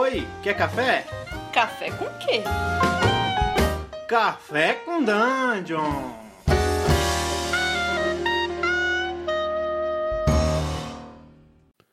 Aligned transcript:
Oi, 0.00 0.24
quer 0.44 0.56
café? 0.56 1.04
Café 1.52 1.90
com 1.90 2.04
quê? 2.20 2.44
Café 4.06 4.74
com 4.74 5.02
Dungeon! 5.02 6.12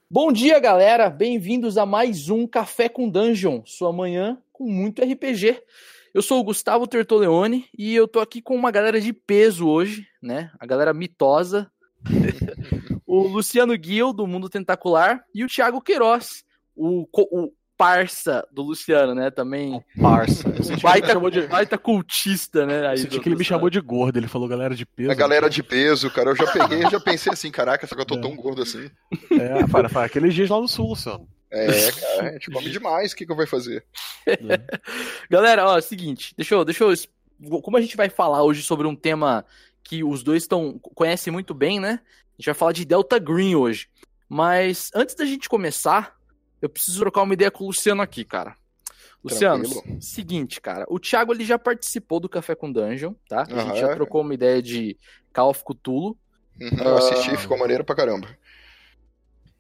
Bom 0.08 0.32
dia, 0.32 0.60
galera! 0.60 1.10
Bem-vindos 1.10 1.80
a 1.80 1.86
mais 1.88 2.30
um 2.30 2.46
Café 2.46 2.88
com 2.88 3.10
Dungeon, 3.10 3.64
sua 3.66 3.92
manhã 3.92 4.40
com 4.54 4.66
muito 4.66 5.02
RPG. 5.02 5.60
Eu 6.14 6.22
sou 6.22 6.40
o 6.40 6.44
Gustavo 6.44 6.86
Tertoleone 6.86 7.68
e 7.76 7.96
eu 7.96 8.08
tô 8.08 8.20
aqui 8.20 8.40
com 8.40 8.56
uma 8.56 8.70
galera 8.70 9.02
de 9.02 9.12
peso 9.14 9.68
hoje, 9.68 10.08
né? 10.22 10.52
A 10.60 10.68
galera 10.68 10.94
mitosa. 10.94 11.72
o 13.04 13.24
Luciano 13.24 13.76
Guil, 13.76 14.14
do 14.14 14.28
Mundo 14.28 14.48
Tentacular, 14.48 15.26
e 15.34 15.44
o 15.44 15.48
Thiago 15.48 15.82
Queiroz, 15.82 16.46
o, 16.76 17.08
o 17.12 17.52
parça 17.78 18.48
do 18.52 18.62
Luciano, 18.62 19.14
né? 19.14 19.30
Também. 19.30 19.84
Parça. 20.02 20.44
Baita, 20.82 21.20
de... 21.30 21.48
baita 21.48 21.78
cultista, 21.78 22.66
né? 22.66 22.88
Aí 22.88 22.98
senti 22.98 23.20
que 23.20 23.30
ele 23.30 23.36
me 23.36 23.44
chamou 23.44 23.70
de 23.70 23.80
gordo, 23.80 24.18
ele 24.18 24.28
falou 24.28 24.48
galera 24.48 24.76
de 24.76 24.86
peso. 24.86 25.12
A 25.12 25.16
galera 25.16 25.50
de 25.50 25.62
peso, 25.62 26.10
cara. 26.12 26.32
Eu 26.32 26.36
já 26.36 26.48
peguei 26.52 26.86
e 26.86 26.90
já 26.90 27.00
pensei 27.00 27.32
assim, 27.32 27.52
caraca, 27.52 27.86
só 27.86 27.96
que 27.96 28.02
eu 28.02 28.06
tô 28.06 28.16
é. 28.16 28.22
tão 28.22 28.36
gordo 28.36 28.62
assim. 28.62 28.90
É, 29.32 29.68
para, 29.68 29.90
para 29.90 30.06
aqueles 30.06 30.34
dias 30.34 30.50
lá 30.50 30.60
no 30.60 30.68
sul, 30.68 30.90
Luciano. 30.90 31.28
É, 31.52 31.92
cara, 31.92 32.30
a 32.30 32.32
gente 32.34 32.52
come 32.52 32.70
demais, 32.70 33.12
o 33.12 33.16
que, 33.16 33.26
que 33.26 33.32
eu 33.32 33.36
vou 33.36 33.48
fazer? 33.48 33.86
É. 34.26 34.36
Galera, 35.30 35.68
ó, 35.68 35.78
é 35.78 35.82
seguinte, 35.82 36.34
deixa 36.36 36.56
eu, 36.56 36.66
deixa 36.66 36.84
eu. 36.84 36.94
Como 37.62 37.78
a 37.78 37.82
gente 37.82 37.96
vai 37.96 38.10
falar 38.10 38.44
hoje 38.44 38.62
sobre 38.64 38.88
um 38.88 38.96
tema 38.96 39.46
que 39.84 40.04
os 40.04 40.24
dois 40.24 40.44
estão 40.44 40.80
conhecem 40.80 41.32
muito 41.32 41.54
bem, 41.54 41.80
né? 41.80 42.00
A 42.02 42.42
gente 42.42 42.48
vai 42.48 42.56
falar 42.56 42.72
de 42.72 42.86
Delta 42.86 43.20
Green 43.20 43.56
hoje. 43.56 43.88
Mas 44.28 44.90
antes 44.94 45.16
da 45.16 45.24
gente 45.24 45.48
começar, 45.48 46.15
eu 46.66 46.70
preciso 46.70 47.00
trocar 47.00 47.22
uma 47.22 47.34
ideia 47.34 47.52
com 47.52 47.64
o 47.64 47.68
Luciano 47.68 48.02
aqui, 48.02 48.24
cara. 48.24 48.56
Luciano, 49.24 49.64
Tranquilo. 49.64 50.02
seguinte, 50.02 50.62
cara. 50.62 50.86
O 50.88 51.00
Thiago 51.00 51.34
ele 51.34 51.44
já 51.44 51.58
participou 51.58 52.20
do 52.20 52.30
Café 52.30 52.54
com 52.54 52.72
Dungeon, 52.72 53.14
tá? 53.28 53.42
A 53.50 53.60
gente 53.62 53.80
já 53.80 53.94
trocou 53.96 54.22
uma 54.22 54.34
ideia 54.34 54.62
de 54.62 54.98
Call 55.34 55.50
of 55.50 55.64
Cthulhu. 55.64 56.18
Uhum, 56.62 56.78
eu 56.78 56.98
assisti, 56.98 57.34
uh... 57.34 57.38
ficou 57.38 57.58
maneiro 57.58 57.84
pra 57.84 57.96
caramba. 57.96 58.28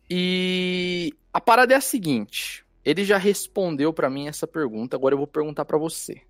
E 0.09 1.13
a 1.33 1.41
parada 1.41 1.73
é 1.73 1.77
a 1.77 1.81
seguinte. 1.81 2.63
Ele 2.83 3.03
já 3.03 3.17
respondeu 3.17 3.91
para 3.91 4.09
mim 4.09 4.27
essa 4.27 4.45
pergunta, 4.45 4.95
agora 4.95 5.15
eu 5.15 5.17
vou 5.17 5.27
perguntar 5.27 5.65
para 5.65 5.77
você. 5.77 6.21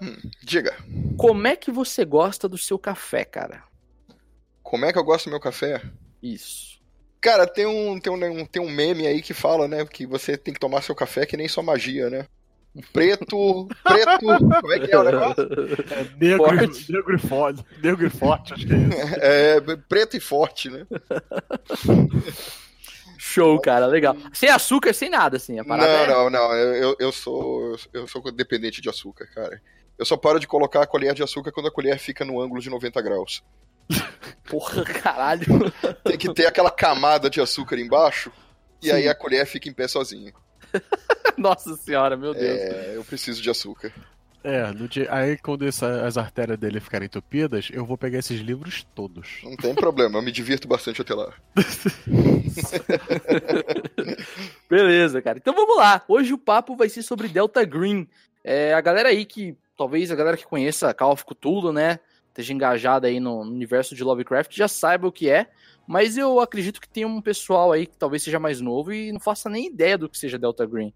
Hum, 0.00 0.16
diga. 0.42 0.76
Como 1.16 1.46
é 1.46 1.56
que 1.56 1.72
você 1.72 2.04
gosta 2.04 2.48
do 2.48 2.56
seu 2.56 2.78
café, 2.78 3.24
cara? 3.24 3.64
Como 4.62 4.84
é 4.84 4.92
que 4.92 4.98
eu 4.98 5.04
gosto 5.04 5.26
do 5.26 5.30
meu 5.30 5.40
café? 5.40 5.82
Isso. 6.22 6.80
Cara, 7.24 7.46
tem 7.46 7.64
um, 7.64 7.98
tem 7.98 8.12
um, 8.12 8.44
tem 8.44 8.60
um 8.60 8.68
meme 8.68 9.06
aí 9.06 9.22
que 9.22 9.32
fala, 9.32 9.66
né, 9.66 9.82
que 9.86 10.04
você 10.04 10.36
tem 10.36 10.52
que 10.52 10.60
tomar 10.60 10.82
seu 10.82 10.94
café 10.94 11.24
que 11.24 11.38
nem 11.38 11.48
sua 11.48 11.62
magia, 11.62 12.10
né? 12.10 12.26
Preto, 12.92 13.66
preto, 13.82 14.26
como 14.60 14.72
é 14.74 14.78
que 14.80 14.92
é 14.92 14.98
o 14.98 15.02
negócio? 15.04 15.42
É, 15.42 16.06
negro, 16.20 16.44
forte. 16.44 16.92
negro 16.92 17.16
e 17.16 17.18
forte, 17.18 17.64
negro 17.82 18.06
e 18.06 18.10
forte, 18.10 18.52
acho 18.52 18.66
que 18.66 18.74
é 18.74 18.76
isso. 18.76 19.14
É, 19.22 19.60
preto 19.88 20.18
e 20.18 20.20
forte, 20.20 20.68
né? 20.68 20.86
Show, 23.16 23.58
cara, 23.58 23.86
legal. 23.86 24.14
Sem 24.34 24.50
açúcar, 24.50 24.92
sem 24.92 25.08
nada, 25.08 25.38
assim. 25.38 25.58
A 25.58 25.64
parada 25.64 26.06
não, 26.06 26.26
é... 26.26 26.30
não, 26.30 26.30
não. 26.30 26.52
Eu, 26.52 26.94
eu, 26.98 27.10
sou, 27.10 27.74
eu 27.94 28.06
sou 28.06 28.20
dependente 28.32 28.82
de 28.82 28.90
açúcar, 28.90 29.26
cara. 29.34 29.62
Eu 29.98 30.04
só 30.04 30.14
paro 30.14 30.38
de 30.38 30.46
colocar 30.46 30.82
a 30.82 30.86
colher 30.86 31.14
de 31.14 31.22
açúcar 31.22 31.52
quando 31.52 31.68
a 31.68 31.72
colher 31.72 31.98
fica 31.98 32.22
no 32.22 32.38
ângulo 32.38 32.60
de 32.60 32.68
90 32.68 33.00
graus. 33.00 33.42
Porra, 34.48 34.84
caralho. 34.84 35.46
Tem 36.04 36.18
que 36.18 36.32
ter 36.32 36.46
aquela 36.46 36.70
camada 36.70 37.30
de 37.30 37.40
açúcar 37.40 37.78
embaixo 37.78 38.30
e 38.82 38.86
Sim. 38.86 38.92
aí 38.92 39.08
a 39.08 39.14
colher 39.14 39.46
fica 39.46 39.68
em 39.68 39.72
pé 39.72 39.88
sozinha. 39.88 40.32
Nossa 41.38 41.76
senhora, 41.76 42.16
meu 42.16 42.34
Deus. 42.34 42.46
É, 42.46 42.96
eu 42.96 43.04
preciso 43.04 43.42
de 43.42 43.50
açúcar. 43.50 43.92
É, 44.44 44.70
dia, 44.90 45.08
aí 45.10 45.38
quando 45.38 45.66
essa, 45.66 46.06
as 46.06 46.18
artérias 46.18 46.58
dele 46.58 46.78
ficarem 46.78 47.06
entupidas, 47.06 47.70
eu 47.72 47.86
vou 47.86 47.96
pegar 47.96 48.18
esses 48.18 48.40
livros 48.40 48.86
todos. 48.94 49.38
Não 49.42 49.56
tem 49.56 49.74
problema, 49.74 50.18
eu 50.18 50.22
me 50.22 50.30
divirto 50.30 50.68
bastante 50.68 51.00
até 51.00 51.14
lá. 51.14 51.32
Beleza, 54.68 55.22
cara. 55.22 55.38
Então 55.38 55.54
vamos 55.54 55.78
lá. 55.78 56.02
Hoje 56.06 56.34
o 56.34 56.38
papo 56.38 56.76
vai 56.76 56.90
ser 56.90 57.02
sobre 57.02 57.26
Delta 57.26 57.64
Green. 57.64 58.06
É, 58.44 58.74
a 58.74 58.82
galera 58.82 59.08
aí 59.08 59.24
que, 59.24 59.56
talvez 59.78 60.10
a 60.10 60.14
galera 60.14 60.36
que 60.36 60.44
conheça 60.44 60.92
Call 60.92 61.12
of 61.12 61.24
Cthulhu, 61.24 61.72
né, 61.72 61.98
esteja 62.34 62.52
engajada 62.52 63.06
aí 63.06 63.20
no 63.20 63.40
universo 63.40 63.94
de 63.94 64.02
Lovecraft, 64.02 64.56
já 64.56 64.66
saiba 64.66 65.06
o 65.06 65.12
que 65.12 65.30
é. 65.30 65.46
Mas 65.86 66.18
eu 66.18 66.40
acredito 66.40 66.80
que 66.80 66.88
tem 66.88 67.04
um 67.04 67.20
pessoal 67.20 67.70
aí 67.70 67.86
que 67.86 67.96
talvez 67.96 68.22
seja 68.22 68.40
mais 68.40 68.60
novo 68.60 68.92
e 68.92 69.12
não 69.12 69.20
faça 69.20 69.48
nem 69.48 69.66
ideia 69.66 69.96
do 69.96 70.08
que 70.08 70.18
seja 70.18 70.38
Delta 70.38 70.66
Green. 70.66 70.92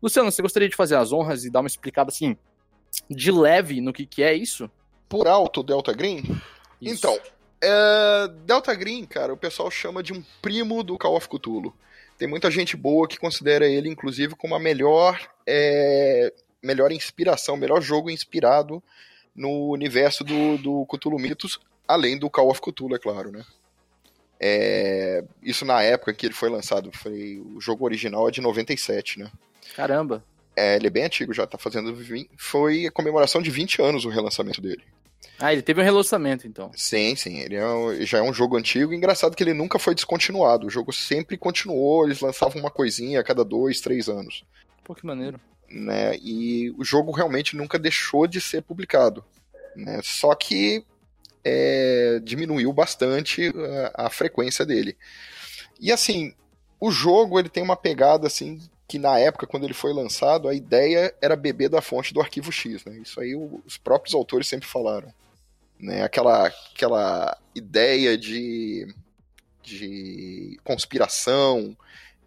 Luciano, 0.00 0.30
você 0.30 0.42
gostaria 0.42 0.68
de 0.68 0.76
fazer 0.76 0.94
as 0.96 1.12
honras 1.12 1.44
e 1.44 1.50
dar 1.50 1.60
uma 1.60 1.66
explicada 1.66 2.10
assim, 2.10 2.36
de 3.10 3.32
leve 3.32 3.80
no 3.80 3.92
que, 3.92 4.06
que 4.06 4.22
é 4.22 4.34
isso? 4.34 4.70
Por 5.08 5.26
alto, 5.26 5.62
Delta 5.62 5.92
Green? 5.92 6.18
Isso. 6.80 6.94
Então, 6.94 7.18
é... 7.60 8.28
Delta 8.44 8.74
Green, 8.74 9.04
cara, 9.06 9.32
o 9.32 9.38
pessoal 9.38 9.70
chama 9.70 10.02
de 10.02 10.12
um 10.12 10.22
primo 10.42 10.84
do 10.84 10.98
Call 10.98 11.16
of 11.16 11.28
Cthulhu. 11.28 11.74
Tem 12.18 12.28
muita 12.28 12.50
gente 12.50 12.76
boa 12.76 13.08
que 13.08 13.18
considera 13.18 13.66
ele, 13.66 13.88
inclusive, 13.88 14.36
como 14.36 14.54
a 14.54 14.60
melhor, 14.60 15.18
é... 15.46 16.32
melhor 16.62 16.92
inspiração, 16.92 17.56
melhor 17.56 17.80
jogo 17.80 18.10
inspirado 18.10 18.82
no 19.36 19.70
universo 19.70 20.24
do, 20.24 20.56
do 20.58 20.86
Cthulhu 20.86 21.18
Mitos, 21.18 21.60
além 21.86 22.18
do 22.18 22.30
Call 22.30 22.50
of 22.50 22.60
Cthulhu, 22.60 22.96
é 22.96 22.98
claro, 22.98 23.30
né? 23.30 23.44
É... 24.40 25.24
Isso 25.42 25.64
na 25.64 25.82
época 25.82 26.12
que 26.12 26.26
ele 26.26 26.34
foi 26.34 26.48
lançado, 26.48 26.90
foi 26.92 27.38
o 27.38 27.60
jogo 27.60 27.84
original 27.84 28.28
é 28.28 28.30
de 28.30 28.40
97, 28.40 29.18
né? 29.18 29.30
Caramba! 29.74 30.24
É, 30.56 30.76
ele 30.76 30.86
é 30.86 30.90
bem 30.90 31.04
antigo 31.04 31.34
já, 31.34 31.46
tá 31.46 31.58
fazendo. 31.58 31.94
Foi 32.38 32.86
a 32.86 32.90
comemoração 32.90 33.42
de 33.42 33.50
20 33.50 33.82
anos 33.82 34.04
o 34.06 34.08
relançamento 34.08 34.60
dele. 34.60 34.82
Ah, 35.38 35.52
ele 35.52 35.60
teve 35.60 35.82
um 35.82 35.84
relançamento 35.84 36.46
então. 36.46 36.70
Sim, 36.74 37.14
sim. 37.14 37.40
Ele 37.40 37.56
é, 37.56 38.06
já 38.06 38.18
é 38.18 38.22
um 38.22 38.32
jogo 38.32 38.56
antigo. 38.56 38.94
Engraçado 38.94 39.36
que 39.36 39.42
ele 39.42 39.52
nunca 39.52 39.78
foi 39.78 39.94
descontinuado. 39.94 40.66
O 40.66 40.70
jogo 40.70 40.94
sempre 40.94 41.36
continuou, 41.36 42.06
eles 42.06 42.20
lançavam 42.20 42.58
uma 42.58 42.70
coisinha 42.70 43.20
a 43.20 43.24
cada 43.24 43.44
dois, 43.44 43.82
três 43.82 44.08
anos. 44.08 44.44
Pô, 44.82 44.94
que 44.94 45.04
maneiro. 45.04 45.38
Né? 45.70 46.16
E 46.18 46.70
o 46.78 46.84
jogo 46.84 47.12
realmente 47.12 47.56
nunca 47.56 47.78
deixou 47.78 48.26
de 48.26 48.40
ser 48.40 48.62
publicado. 48.62 49.24
Né? 49.74 50.00
Só 50.02 50.34
que 50.34 50.84
é, 51.44 52.20
diminuiu 52.22 52.72
bastante 52.72 53.52
a, 53.94 54.06
a 54.06 54.10
frequência 54.10 54.64
dele. 54.64 54.96
E 55.80 55.92
assim, 55.92 56.34
o 56.80 56.90
jogo 56.90 57.38
ele 57.38 57.48
tem 57.48 57.62
uma 57.62 57.76
pegada 57.76 58.26
assim 58.26 58.60
que 58.88 58.98
na 58.98 59.18
época, 59.18 59.46
quando 59.46 59.64
ele 59.64 59.74
foi 59.74 59.92
lançado, 59.92 60.48
a 60.48 60.54
ideia 60.54 61.12
era 61.20 61.34
beber 61.34 61.68
da 61.68 61.82
fonte 61.82 62.14
do 62.14 62.20
arquivo 62.20 62.52
X. 62.52 62.84
Né? 62.84 62.98
Isso 62.98 63.20
aí 63.20 63.34
os 63.34 63.76
próprios 63.76 64.14
autores 64.14 64.46
sempre 64.46 64.68
falaram. 64.68 65.12
Né? 65.78 66.02
Aquela, 66.02 66.46
aquela 66.46 67.36
ideia 67.54 68.16
de, 68.16 68.94
de 69.62 70.58
conspiração, 70.62 71.76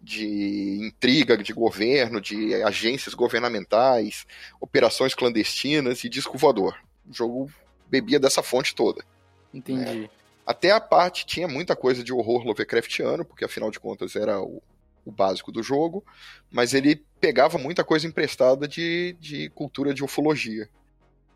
de 0.00 0.78
intriga 0.80 1.36
de 1.36 1.52
governo, 1.52 2.20
de 2.20 2.54
agências 2.62 3.14
governamentais, 3.14 4.26
operações 4.60 5.14
clandestinas 5.14 6.04
e 6.04 6.08
disco 6.08 6.38
voador. 6.38 6.78
O 7.08 7.12
jogo 7.12 7.50
bebia 7.88 8.18
dessa 8.18 8.42
fonte 8.42 8.74
toda. 8.74 9.04
Entendi. 9.52 10.00
Né? 10.00 10.10
Até 10.46 10.70
a 10.70 10.80
parte 10.80 11.26
tinha 11.26 11.46
muita 11.46 11.76
coisa 11.76 12.02
de 12.02 12.12
horror 12.12 12.44
Lovecraftiano, 12.44 13.24
porque 13.24 13.44
afinal 13.44 13.70
de 13.70 13.78
contas 13.78 14.16
era 14.16 14.40
o, 14.40 14.62
o 15.04 15.12
básico 15.12 15.52
do 15.52 15.62
jogo, 15.62 16.04
mas 16.50 16.72
ele 16.72 17.04
pegava 17.20 17.58
muita 17.58 17.84
coisa 17.84 18.06
emprestada 18.06 18.66
de, 18.66 19.16
de 19.20 19.50
cultura 19.50 19.92
de 19.92 20.02
ufologia. 20.02 20.68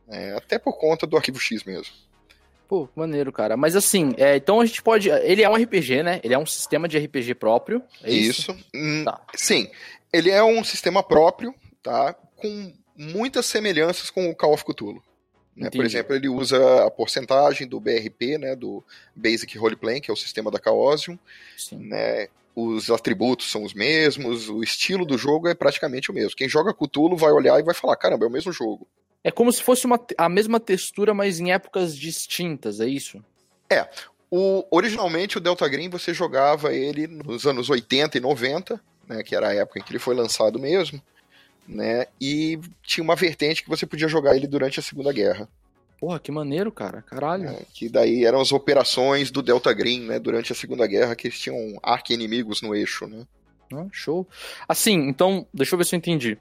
É, 0.08 0.32
até 0.32 0.58
por 0.58 0.78
conta 0.78 1.06
do 1.06 1.16
arquivo 1.16 1.38
X 1.38 1.64
mesmo. 1.64 1.94
Pô, 2.68 2.88
maneiro, 2.94 3.32
cara. 3.32 3.56
Mas 3.56 3.76
assim, 3.76 4.14
é, 4.16 4.36
então 4.36 4.60
a 4.60 4.66
gente 4.66 4.82
pode. 4.82 5.08
Ele 5.08 5.42
é 5.42 5.48
um 5.48 5.54
RPG, 5.54 6.02
né? 6.02 6.20
Ele 6.22 6.34
é 6.34 6.38
um 6.38 6.46
sistema 6.46 6.88
de 6.88 6.98
RPG 6.98 7.34
próprio. 7.34 7.82
É 8.02 8.10
isso. 8.10 8.52
isso. 8.52 8.64
Hum, 8.74 9.04
tá. 9.04 9.20
Sim. 9.34 9.70
Ele 10.12 10.30
é 10.30 10.42
um 10.42 10.62
sistema 10.64 11.02
próprio, 11.02 11.54
tá? 11.82 12.14
Com 12.36 12.72
muitas 12.96 13.46
semelhanças 13.46 14.10
com 14.10 14.30
o 14.30 14.34
Call 14.34 14.54
of 14.54 14.64
Cthulhu. 14.64 15.02
Né? 15.56 15.70
Por 15.70 15.84
exemplo, 15.84 16.16
ele 16.16 16.28
usa 16.28 16.84
a 16.84 16.90
porcentagem 16.90 17.68
do 17.68 17.78
BRP, 17.78 18.38
né? 18.38 18.56
Do 18.56 18.82
Basic 19.14 19.56
Roleplay, 19.56 20.00
que 20.00 20.10
é 20.10 20.14
o 20.14 20.16
sistema 20.16 20.50
da 20.50 20.60
Chaosium. 20.62 21.18
Sim. 21.56 21.78
Né? 21.78 22.28
os 22.56 22.88
atributos 22.88 23.50
são 23.50 23.64
os 23.64 23.74
mesmos, 23.74 24.48
o 24.48 24.62
estilo 24.62 25.04
do 25.04 25.18
jogo 25.18 25.48
é 25.48 25.54
praticamente 25.54 26.10
o 26.10 26.14
mesmo. 26.14 26.36
Quem 26.36 26.48
joga 26.48 26.72
Cthulhu 26.72 27.16
vai 27.16 27.32
olhar 27.32 27.58
e 27.58 27.64
vai 27.64 27.74
falar, 27.74 27.96
caramba, 27.96 28.24
é 28.24 28.28
o 28.28 28.32
mesmo 28.32 28.52
jogo. 28.52 28.86
É 29.24 29.30
como 29.30 29.50
se 29.50 29.62
fosse 29.62 29.86
uma, 29.86 29.98
a 30.18 30.28
mesma 30.28 30.60
textura, 30.60 31.14
mas 31.14 31.40
em 31.40 31.50
épocas 31.50 31.96
distintas, 31.96 32.78
é 32.78 32.86
isso? 32.86 33.24
É. 33.70 33.88
O, 34.30 34.66
originalmente 34.70 35.38
o 35.38 35.40
Delta 35.40 35.66
Green 35.66 35.88
você 35.88 36.12
jogava 36.12 36.74
ele 36.74 37.06
nos 37.06 37.46
anos 37.46 37.70
80 37.70 38.18
e 38.18 38.20
90, 38.20 38.78
né, 39.08 39.22
que 39.22 39.34
era 39.34 39.48
a 39.48 39.54
época 39.54 39.78
em 39.78 39.82
que 39.82 39.92
ele 39.92 39.98
foi 39.98 40.14
lançado 40.14 40.58
mesmo, 40.58 41.00
né, 41.66 42.06
e 42.20 42.60
tinha 42.82 43.02
uma 43.02 43.16
vertente 43.16 43.62
que 43.62 43.68
você 43.68 43.86
podia 43.86 44.08
jogar 44.08 44.36
ele 44.36 44.46
durante 44.46 44.78
a 44.78 44.82
Segunda 44.82 45.12
Guerra. 45.12 45.48
Porra, 45.98 46.18
que 46.18 46.30
maneiro, 46.30 46.70
cara. 46.70 47.00
Caralho. 47.02 47.48
É, 47.48 47.62
que 47.72 47.88
daí 47.88 48.26
eram 48.26 48.40
as 48.40 48.52
operações 48.52 49.30
do 49.30 49.40
Delta 49.40 49.72
Green, 49.72 50.00
né? 50.00 50.18
Durante 50.18 50.52
a 50.52 50.54
Segunda 50.54 50.86
Guerra, 50.86 51.16
que 51.16 51.28
eles 51.28 51.38
tinham 51.38 51.78
arqui-inimigos 51.82 52.60
no 52.60 52.74
eixo, 52.74 53.06
né? 53.06 53.24
Ah, 53.72 53.86
show. 53.90 54.28
Assim, 54.68 55.08
então, 55.08 55.46
deixa 55.54 55.74
eu 55.74 55.78
ver 55.78 55.84
se 55.84 55.94
eu 55.94 55.98
entendi. 55.98 56.36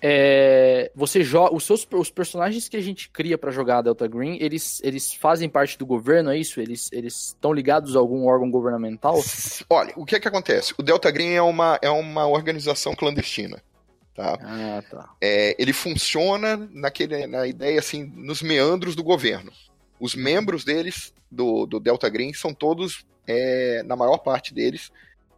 É, 0.00 0.90
você 0.94 1.22
joga 1.24 1.54
os 1.54 1.64
seus 1.64 1.86
os 1.92 2.10
personagens 2.10 2.68
que 2.68 2.76
a 2.76 2.80
gente 2.80 3.08
cria 3.08 3.38
para 3.38 3.50
jogar 3.50 3.82
Delta 3.82 4.06
Green, 4.06 4.36
eles, 4.40 4.80
eles 4.82 5.14
fazem 5.14 5.48
parte 5.48 5.78
do 5.78 5.86
governo, 5.86 6.30
é 6.30 6.38
isso? 6.38 6.60
Eles 6.60 6.90
eles 6.92 7.28
estão 7.28 7.52
ligados 7.52 7.96
a 7.96 7.98
algum 7.98 8.26
órgão 8.26 8.50
governamental? 8.50 9.18
Olha, 9.70 9.92
o 9.96 10.04
que 10.04 10.16
é 10.16 10.20
que 10.20 10.28
acontece? 10.28 10.74
O 10.78 10.82
Delta 10.82 11.10
Green 11.10 11.32
é 11.32 11.42
uma, 11.42 11.78
é 11.80 11.90
uma 11.90 12.26
organização 12.26 12.94
clandestina. 12.94 13.62
Tá? 14.14 14.38
Ah, 14.40 14.82
tá. 14.90 15.14
É, 15.20 15.54
ele 15.58 15.74
funciona 15.74 16.56
naquele, 16.72 17.26
na 17.26 17.46
ideia 17.46 17.78
assim, 17.78 18.04
nos 18.16 18.40
meandros 18.40 18.96
do 18.96 19.04
governo. 19.04 19.52
Os 20.00 20.14
membros 20.14 20.64
deles, 20.64 21.12
do, 21.30 21.66
do 21.66 21.78
Delta 21.78 22.08
Green, 22.08 22.32
são 22.32 22.54
todos, 22.54 23.04
é, 23.26 23.82
na 23.84 23.94
maior 23.94 24.18
parte 24.18 24.54
deles, 24.54 24.90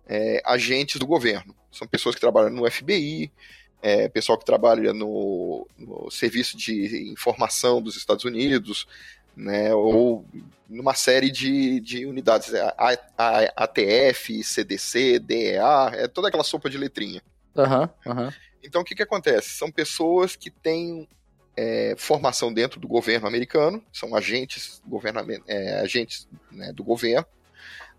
é, 0.07 0.41
agentes 0.45 0.97
do 0.97 1.07
governo. 1.07 1.57
São 1.73 1.89
pessoas 1.89 2.15
que 2.15 2.21
trabalham 2.21 2.51
no 2.51 2.71
FBI, 2.71 3.33
é, 3.83 4.09
pessoal 4.09 4.39
que 4.39 4.45
trabalha 4.45 4.93
no, 4.93 5.67
no, 5.79 6.11
serviço 6.11 6.57
de 6.57 7.11
informação 7.11 7.81
dos 7.81 7.97
Estados 7.97 8.25
Unidos, 8.25 8.87
né, 9.37 9.73
ou 9.75 10.25
numa 10.69 10.95
série 10.95 11.31
de, 11.31 11.81
de 11.81 12.05
unidades, 12.05 12.53
é, 12.53 12.61
a, 12.61 12.99
a, 13.17 13.65
ATF, 13.65 14.43
CDC, 14.43 15.19
DEA, 15.21 15.91
é 15.95 16.09
toda 16.09 16.29
aquela 16.29 16.45
sopa 16.45 16.69
de 16.69 16.77
letrinha. 16.77 17.23
Uhum, 17.55 17.89
uhum. 18.13 18.33
Então 18.63 18.83
o 18.83 18.85
que, 18.85 18.95
que 18.95 19.03
acontece? 19.03 19.51
São 19.51 19.71
pessoas 19.71 20.35
que 20.35 20.51
têm 20.51 21.09
é, 21.57 21.95
formação 21.97 22.53
dentro 22.53 22.79
do 22.79 22.89
governo 22.89 23.27
americano, 23.27 23.83
são 23.93 24.15
agentes, 24.15 24.83
é, 25.47 25.81
agentes 25.81 26.29
né, 26.51 26.73
do 26.73 26.85
governo, 26.85 27.27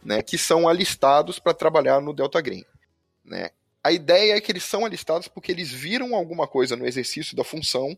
né, 0.04 0.22
que 0.22 0.38
são 0.38 0.68
alistados 0.68 1.40
para 1.40 1.54
trabalhar 1.54 2.02
no 2.02 2.14
Delta 2.14 2.40
Green. 2.42 2.66
Né? 3.24 3.50
A 3.84 3.92
ideia 3.92 4.36
é 4.36 4.42
que 4.42 4.52
eles 4.52 4.64
são 4.64 4.86
alistados 4.86 5.28
porque 5.28 5.52
eles 5.52 5.72
viram 5.72 6.16
alguma 6.16 6.48
coisa 6.48 6.76
no 6.76 6.86
exercício 6.86 7.36
da 7.36 7.44
função, 7.44 7.98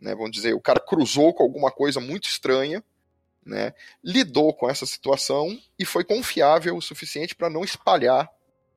né, 0.00 0.14
vamos 0.14 0.30
dizer, 0.30 0.54
o 0.54 0.60
cara 0.60 0.80
cruzou 0.80 1.34
com 1.34 1.42
alguma 1.42 1.70
coisa 1.70 2.00
muito 2.00 2.28
estranha, 2.28 2.82
né, 3.44 3.74
lidou 4.02 4.54
com 4.54 4.68
essa 4.68 4.86
situação 4.86 5.58
e 5.78 5.84
foi 5.84 6.04
confiável 6.04 6.76
o 6.76 6.82
suficiente 6.82 7.34
para 7.34 7.50
não 7.50 7.62
espalhar 7.62 8.30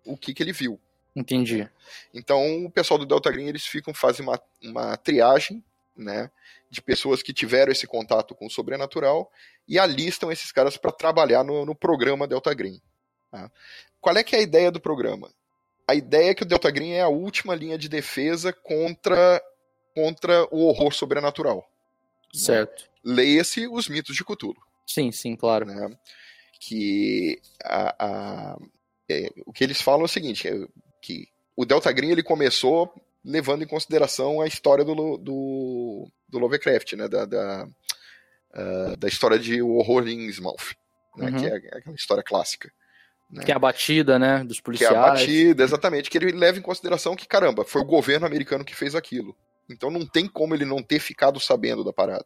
o 0.06 0.18
que, 0.18 0.34
que 0.34 0.44
ele 0.44 0.52
viu. 0.52 0.80
Entendi. 1.16 1.70
Então, 2.14 2.66
o 2.66 2.72
pessoal 2.72 2.98
do 2.98 3.06
Delta 3.06 3.32
Green, 3.32 3.48
eles 3.48 3.66
ficam, 3.66 3.94
fazem 3.94 4.26
uma, 4.26 4.42
uma 4.62 4.98
triagem, 4.98 5.64
né, 5.96 6.30
de 6.70 6.82
pessoas 6.82 7.22
que 7.22 7.32
tiveram 7.32 7.72
esse 7.72 7.86
contato 7.86 8.34
com 8.34 8.48
o 8.48 8.50
sobrenatural 8.50 9.32
e 9.68 9.78
alistam 9.78 10.32
esses 10.32 10.52
caras 10.52 10.76
para 10.76 10.92
trabalhar 10.92 11.44
no, 11.44 11.66
no, 11.66 11.76
programa 11.76 12.28
Delta 12.28 12.54
Green. 12.54 12.82
Tá? 13.30 13.52
Qual 14.02 14.18
é 14.18 14.24
que 14.24 14.36
é 14.36 14.40
a 14.40 14.42
ideia 14.42 14.72
do 14.72 14.82
programa? 14.82 15.32
A 15.88 15.96
ideia 15.96 16.32
é 16.32 16.34
que 16.34 16.44
o 16.44 16.46
Delta 16.46 16.72
Green 16.72 16.94
é 16.94 17.02
a 17.02 17.10
última 17.10 17.56
linha 17.56 17.78
de 17.78 17.90
defesa 17.90 18.54
contra, 18.54 19.42
contra 19.94 20.48
o 20.52 20.66
horror 20.66 20.94
sobrenatural. 20.94 21.68
Certo. 22.34 22.84
Né? 23.04 23.16
Leia-se 23.16 23.68
os 23.68 23.88
mitos 23.90 24.16
de 24.16 24.24
Cthulhu. 24.24 24.56
Sim, 24.88 25.12
sim, 25.12 25.36
claro. 25.36 25.66
Né? 25.66 25.98
Que 26.60 27.40
a, 27.64 27.96
a, 28.00 28.58
é, 29.10 29.30
o 29.46 29.52
que 29.52 29.64
eles 29.64 29.82
falam 29.82 30.02
é 30.02 30.06
o 30.06 30.10
seguinte, 30.10 30.48
é 30.48 30.68
que 31.02 31.28
o 31.56 31.66
Delta 31.66 31.92
Green 31.92 32.12
ele 32.12 32.24
começou 32.24 32.94
levando 33.24 33.64
em 33.64 33.68
consideração 33.68 34.42
a 34.42 34.48
história 34.48 34.84
do, 34.84 35.18
do, 35.18 36.08
do 36.28 36.40
Lovecraft, 36.40 36.94
né? 36.94 37.08
Da, 37.08 37.26
da, 37.26 37.68
uh, 38.54 38.98
da 38.98 39.08
história 39.08 39.40
de 39.40 39.62
O 39.62 39.76
Horror 39.76 40.08
em 40.08 40.26
Innsmouth, 40.26 40.76
né? 41.16 41.30
Uhum. 41.30 41.38
Que 41.38 41.46
é 41.46 41.56
aquela 41.56 41.96
história 41.96 42.24
clássica. 42.24 42.72
Né? 43.34 43.44
Que 43.44 43.52
é 43.52 43.56
a 43.56 43.60
batida, 43.60 44.20
né? 44.20 44.44
Dos 44.44 44.62
policiais. 44.62 44.92
Que 44.92 44.96
é 44.96 45.00
a 45.00 45.10
batida, 45.10 45.64
exatamente. 45.64 46.10
Que 46.10 46.18
ele 46.20 46.32
leva 46.32 46.60
em 46.60 46.62
consideração 46.62 47.16
que, 47.16 47.28
caramba, 47.28 47.66
foi 47.66 47.82
o 47.82 47.86
governo 47.86 48.28
americano 48.28 48.64
que 48.64 48.76
fez 48.76 48.94
aquilo. 48.94 49.36
Então 49.68 49.90
não 49.90 50.06
tem 50.06 50.28
como 50.28 50.54
ele 50.54 50.66
não 50.66 50.84
ter 50.84 51.00
ficado 51.00 51.40
sabendo 51.40 51.84
da 51.84 51.92
parada. 51.92 52.26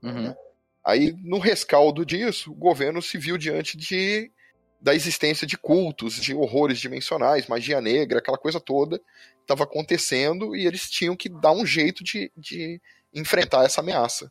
Uhum. 0.00 0.28
Né? 0.28 0.36
Aí, 0.84 1.12
no 1.24 1.38
rescaldo 1.38 2.06
disso, 2.06 2.52
o 2.52 2.54
governo 2.54 3.02
se 3.02 3.18
viu 3.18 3.36
diante 3.36 3.76
de 3.76 4.30
da 4.80 4.94
existência 4.94 5.46
de 5.46 5.56
cultos, 5.56 6.16
de 6.16 6.34
horrores 6.34 6.78
dimensionais, 6.78 7.46
magia 7.46 7.80
negra, 7.80 8.18
aquela 8.18 8.36
coisa 8.36 8.60
toda 8.60 9.00
estava 9.40 9.64
acontecendo 9.64 10.54
e 10.54 10.66
eles 10.66 10.90
tinham 10.90 11.16
que 11.16 11.28
dar 11.28 11.52
um 11.52 11.64
jeito 11.64 12.04
de, 12.04 12.30
de 12.36 12.80
enfrentar 13.14 13.64
essa 13.64 13.80
ameaça. 13.80 14.30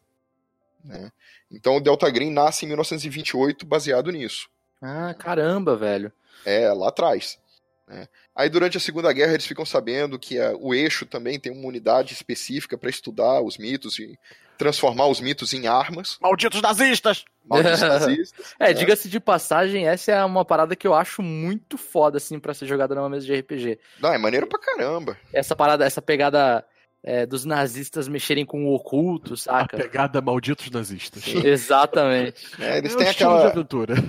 Né? 0.84 1.12
Então 1.50 1.78
o 1.78 1.82
Delta 1.82 2.08
Green 2.10 2.32
nasce 2.32 2.66
em 2.66 2.68
1928 2.68 3.66
baseado 3.66 4.12
nisso. 4.12 4.48
Ah, 4.84 5.14
caramba, 5.14 5.78
velho. 5.78 6.12
É, 6.46 6.72
lá 6.74 6.90
atrás. 6.90 7.40
Né? 7.88 8.08
Aí 8.36 8.50
durante 8.50 8.76
a 8.76 8.82
Segunda 8.82 9.12
Guerra 9.14 9.34
eles 9.34 9.46
ficam 9.46 9.66
sabendo 9.66 10.20
que 10.20 10.40
a, 10.40 10.54
o 10.58 10.74
eixo 10.74 11.06
também 11.06 11.40
tem 11.40 11.52
uma 11.52 11.68
unidade 11.68 12.14
específica 12.14 12.78
para 12.78 12.90
estudar 12.90 13.42
os 13.42 13.58
mitos 13.58 13.98
e 13.98 14.20
transformar 14.58 15.08
os 15.08 15.22
mitos 15.22 15.54
em 15.54 15.68
armas. 15.68 16.18
Malditos 16.22 16.62
nazistas! 16.62 17.24
Malditos 17.46 17.80
nazistas. 17.82 18.56
é, 18.60 18.68
né? 18.68 18.74
diga-se 18.74 19.10
de 19.10 19.20
passagem, 19.20 19.88
essa 19.88 20.12
é 20.12 20.26
uma 20.26 20.46
parada 20.46 20.76
que 20.76 20.88
eu 20.88 20.94
acho 20.94 21.22
muito 21.22 21.78
foda, 21.78 22.18
assim, 22.18 22.40
para 22.40 22.54
ser 22.54 22.66
jogada 22.66 22.94
numa 22.94 23.10
mesa 23.10 23.26
de 23.26 23.36
RPG. 23.36 23.80
Não, 24.00 24.14
é 24.14 24.18
maneiro 24.18 24.48
pra 24.48 24.60
caramba. 24.60 25.18
Essa 25.32 25.56
parada, 25.56 25.86
essa 25.86 26.02
pegada 26.02 26.66
é, 27.04 27.26
dos 27.26 27.44
nazistas 27.44 28.08
mexerem 28.08 28.46
com 28.46 28.66
o 28.66 28.74
oculto, 28.74 29.36
saca? 29.36 29.76
A 29.76 29.80
pegada 29.80 30.22
malditos 30.22 30.72
nazistas. 30.72 31.24
Exatamente. 31.28 32.48
É, 32.60 32.78
eles, 32.78 32.94
é 32.94 32.98
têm 32.98 33.08
aquela, 33.10 33.54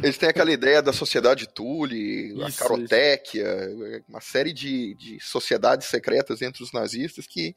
eles 0.03 0.17
têm 0.17 0.29
aquela 0.29 0.53
ideia 0.53 0.81
da 0.81 0.93
sociedade 0.93 1.49
Thule, 1.49 2.41
a 2.43 2.53
Carotéquia, 2.53 3.45
uma 4.09 4.21
série 4.21 4.53
de, 4.53 4.95
de 4.95 5.19
sociedades 5.21 5.89
secretas 5.89 6.41
entre 6.41 6.63
os 6.63 6.73
nazistas 6.73 7.27
que 7.27 7.57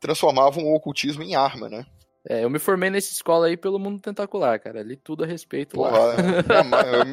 transformavam 0.00 0.64
o 0.64 0.74
ocultismo 0.74 1.22
em 1.22 1.34
arma, 1.34 1.68
né? 1.68 1.84
É, 2.28 2.44
eu 2.44 2.50
me 2.50 2.58
formei 2.58 2.90
nessa 2.90 3.12
escola 3.12 3.46
aí 3.46 3.56
pelo 3.56 3.78
mundo 3.78 4.00
tentacular, 4.00 4.60
cara. 4.60 4.82
Li 4.82 4.96
tudo 4.96 5.24
a 5.24 5.26
respeito 5.26 5.74
Porra, 5.74 5.98
lá. 5.98 6.14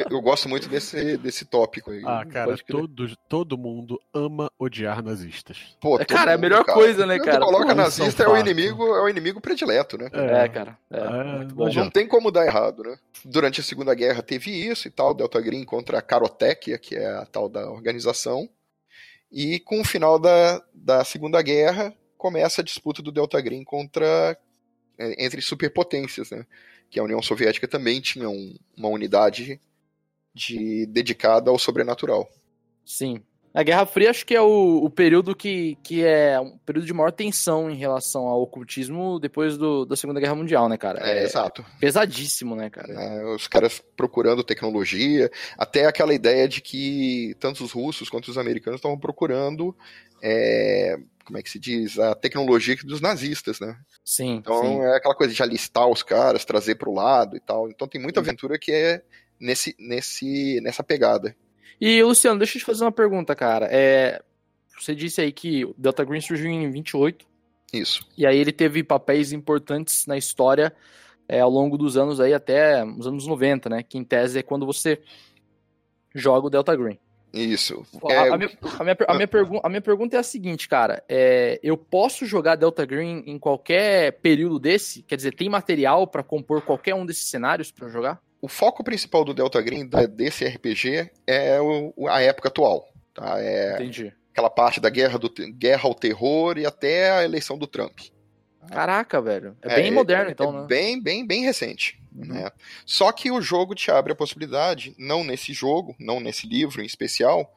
eu, 0.09 0.17
eu, 0.17 0.21
gosto 0.21 0.49
muito 0.49 0.67
desse, 0.67 1.17
desse 1.17 1.45
tópico 1.45 1.91
aí. 1.91 2.01
Ah, 2.05 2.25
cara, 2.25 2.55
todo, 2.67 3.15
todo 3.29 3.57
mundo 3.57 3.99
ama 4.13 4.51
odiar 4.57 5.03
nazistas. 5.03 5.75
Pô, 5.79 5.99
é, 5.99 6.05
cara, 6.05 6.31
é 6.31 6.33
a 6.35 6.37
melhor 6.37 6.65
cara. 6.65 6.77
coisa, 6.77 7.05
né, 7.05 7.19
cara? 7.19 7.45
coloca 7.45 7.67
Pô, 7.67 7.75
nazista 7.75 8.23
é 8.23 8.27
o 8.27 8.37
inimigo, 8.37 8.83
é 8.83 9.01
o 9.03 9.09
inimigo 9.09 9.39
predileto, 9.39 9.97
né? 9.97 10.09
É, 10.11 10.43
é 10.43 10.49
cara. 10.49 10.77
É, 10.91 10.97
é 10.99 11.45
bom, 11.45 11.69
não 11.71 11.89
tem 11.89 12.07
como 12.07 12.31
dar 12.31 12.45
errado, 12.45 12.83
né? 12.83 12.97
Durante 13.23 13.61
a 13.61 13.63
Segunda 13.63 13.93
Guerra 13.93 14.21
teve 14.21 14.51
isso 14.51 14.87
e 14.87 14.91
tal, 14.91 15.13
Delta 15.13 15.39
Green 15.39 15.63
contra 15.63 15.99
a 15.99 16.01
Carotec, 16.01 16.77
que 16.79 16.95
é 16.95 17.07
a 17.15 17.25
tal 17.25 17.47
da 17.47 17.69
organização. 17.69 18.49
E 19.31 19.59
com 19.59 19.81
o 19.81 19.85
final 19.85 20.19
da, 20.19 20.61
da 20.73 21.03
Segunda 21.03 21.41
Guerra, 21.41 21.93
começa 22.17 22.61
a 22.61 22.63
disputa 22.63 23.01
do 23.01 23.11
Delta 23.11 23.39
Green 23.39 23.63
contra 23.63 24.05
é, 24.07 24.37
entre 24.97 25.41
superpotências, 25.41 26.31
né? 26.31 26.45
Que 26.89 26.99
a 26.99 27.03
União 27.03 27.21
Soviética 27.21 27.67
também 27.67 27.99
tinha 27.99 28.29
um, 28.29 28.55
uma 28.77 28.89
unidade 28.89 29.59
de, 30.33 30.85
dedicada 30.87 31.49
ao 31.49 31.57
sobrenatural. 31.57 32.29
Sim. 32.85 33.21
A 33.55 33.63
Guerra 33.63 33.85
Fria 33.85 34.09
acho 34.09 34.25
que 34.25 34.35
é 34.35 34.41
o, 34.41 34.83
o, 34.83 34.89
período 34.89 35.33
que, 35.33 35.77
que 35.81 36.03
é 36.03 36.37
um 36.37 36.57
período 36.57 36.85
de 36.85 36.93
maior 36.93 37.09
tensão 37.09 37.71
em 37.71 37.77
relação 37.77 38.27
ao 38.27 38.41
ocultismo 38.41 39.17
depois 39.17 39.57
do, 39.57 39.85
da 39.85 39.95
Segunda 39.95 40.19
Guerra 40.19 40.35
Mundial, 40.35 40.67
né, 40.67 40.77
cara? 40.77 40.99
É, 41.09 41.19
é 41.19 41.23
exato. 41.23 41.65
Pesadíssimo, 41.79 42.53
né, 42.53 42.69
cara? 42.69 42.91
É, 42.91 43.25
os 43.33 43.47
caras 43.47 43.81
procurando 43.95 44.43
tecnologia, 44.43 45.31
até 45.57 45.85
aquela 45.85 46.13
ideia 46.13 46.49
de 46.49 46.59
que 46.59 47.33
tanto 47.39 47.63
os 47.63 47.71
russos 47.71 48.09
quanto 48.09 48.27
os 48.27 48.37
americanos 48.37 48.79
estavam 48.79 48.99
procurando 48.99 49.73
é, 50.21 50.97
como 51.25 51.39
é 51.39 51.41
que 51.41 51.49
se 51.49 51.59
diz, 51.59 51.97
a 51.97 52.13
tecnologia 52.13 52.75
dos 52.83 53.01
nazistas, 53.01 53.59
né? 53.59 53.75
Sim. 54.03 54.35
Então 54.35 54.61
sim. 54.61 54.81
é 54.81 54.95
aquela 54.95 55.15
coisa 55.15 55.33
de 55.33 55.41
alistar 55.41 55.87
os 55.87 56.03
caras, 56.03 56.45
trazer 56.45 56.75
para 56.75 56.89
o 56.89 56.93
lado 56.93 57.35
e 57.35 57.39
tal. 57.39 57.67
Então 57.67 57.87
tem 57.87 57.99
muita 57.99 58.19
aventura 58.19 58.59
que 58.59 58.71
é 58.71 59.01
nesse, 59.39 59.75
nesse, 59.79 60.61
nessa 60.61 60.83
pegada. 60.83 61.35
E 61.81 62.01
Luciano, 62.03 62.37
deixa 62.37 62.57
eu 62.57 62.59
te 62.59 62.65
fazer 62.65 62.83
uma 62.83 62.91
pergunta, 62.91 63.35
cara. 63.35 63.67
É, 63.69 64.21
você 64.79 64.93
disse 64.93 65.19
aí 65.19 65.31
que 65.31 65.65
o 65.65 65.73
Delta 65.77 66.05
Green 66.05 66.21
surgiu 66.21 66.47
em 66.47 66.69
28. 66.69 67.25
Isso. 67.73 68.07
E 68.17 68.25
aí 68.25 68.37
ele 68.37 68.51
teve 68.51 68.83
papéis 68.83 69.33
importantes 69.33 70.05
na 70.05 70.17
história 70.17 70.73
é, 71.27 71.39
ao 71.39 71.49
longo 71.49 71.77
dos 71.77 71.97
anos 71.97 72.19
aí 72.19 72.33
até 72.33 72.85
os 72.85 73.07
anos 73.07 73.25
90, 73.25 73.67
né? 73.67 73.83
Que 73.83 73.97
em 73.97 74.03
tese 74.03 74.39
é 74.39 74.43
quando 74.43 74.65
você 74.65 75.01
joga 76.13 76.47
o 76.47 76.49
Delta 76.49 76.75
Green. 76.75 76.99
Isso. 77.35 77.85
A, 78.07 78.13
é... 78.13 78.29
a, 78.29 78.37
minha, 78.37 78.49
a, 78.79 78.83
minha, 78.83 78.97
a, 79.07 79.13
minha 79.13 79.27
pergu 79.27 79.59
a 79.61 79.69
minha 79.69 79.81
pergunta 79.81 80.15
é 80.15 80.19
a 80.19 80.23
seguinte, 80.23 80.69
cara. 80.69 81.03
É, 81.07 81.59
eu 81.61 81.77
posso 81.77 82.25
jogar 82.25 82.55
Delta 82.55 82.85
Green 82.85 83.23
em 83.27 83.37
qualquer 83.37 84.13
período 84.21 84.57
desse? 84.57 85.03
Quer 85.03 85.17
dizer, 85.17 85.35
tem 85.35 85.49
material 85.49 86.07
para 86.07 86.23
compor 86.23 86.61
qualquer 86.61 86.95
um 86.95 87.05
desses 87.05 87.27
cenários 87.27 87.71
para 87.71 87.89
jogar? 87.89 88.21
O 88.41 88.47
foco 88.47 88.83
principal 88.83 89.25
do 89.25 89.33
Delta 89.33 89.61
Green, 89.61 89.89
desse 90.09 90.45
RPG, 90.45 91.11
é 91.27 91.59
o, 91.59 91.93
a 92.07 92.21
época 92.21 92.47
atual. 92.47 92.87
Tá? 93.13 93.35
É 93.39 93.75
Entendi. 93.75 94.13
Aquela 94.31 94.49
parte 94.49 94.79
da 94.79 94.89
guerra, 94.89 95.17
do, 95.17 95.31
guerra 95.57 95.87
ao 95.87 95.95
terror 95.95 96.57
e 96.57 96.65
até 96.65 97.11
a 97.11 97.23
eleição 97.23 97.57
do 97.57 97.67
Trump. 97.67 97.99
Caraca, 98.69 99.21
velho. 99.21 99.55
É, 99.61 99.73
é 99.73 99.75
bem 99.75 99.91
moderno, 99.91 100.31
então, 100.31 100.49
é 100.49 100.61
né? 100.61 100.67
Bem, 100.67 101.01
bem, 101.01 101.25
bem 101.25 101.43
recente. 101.43 101.99
Uhum. 102.15 102.25
Né? 102.25 102.51
Só 102.85 103.11
que 103.11 103.29
o 103.29 103.41
jogo 103.41 103.75
te 103.75 103.91
abre 103.91 104.13
a 104.13 104.15
possibilidade, 104.15 104.95
não 104.97 105.23
nesse 105.23 105.53
jogo, 105.53 105.95
não 105.99 106.19
nesse 106.19 106.47
livro 106.47 106.81
em 106.81 106.85
especial, 106.85 107.53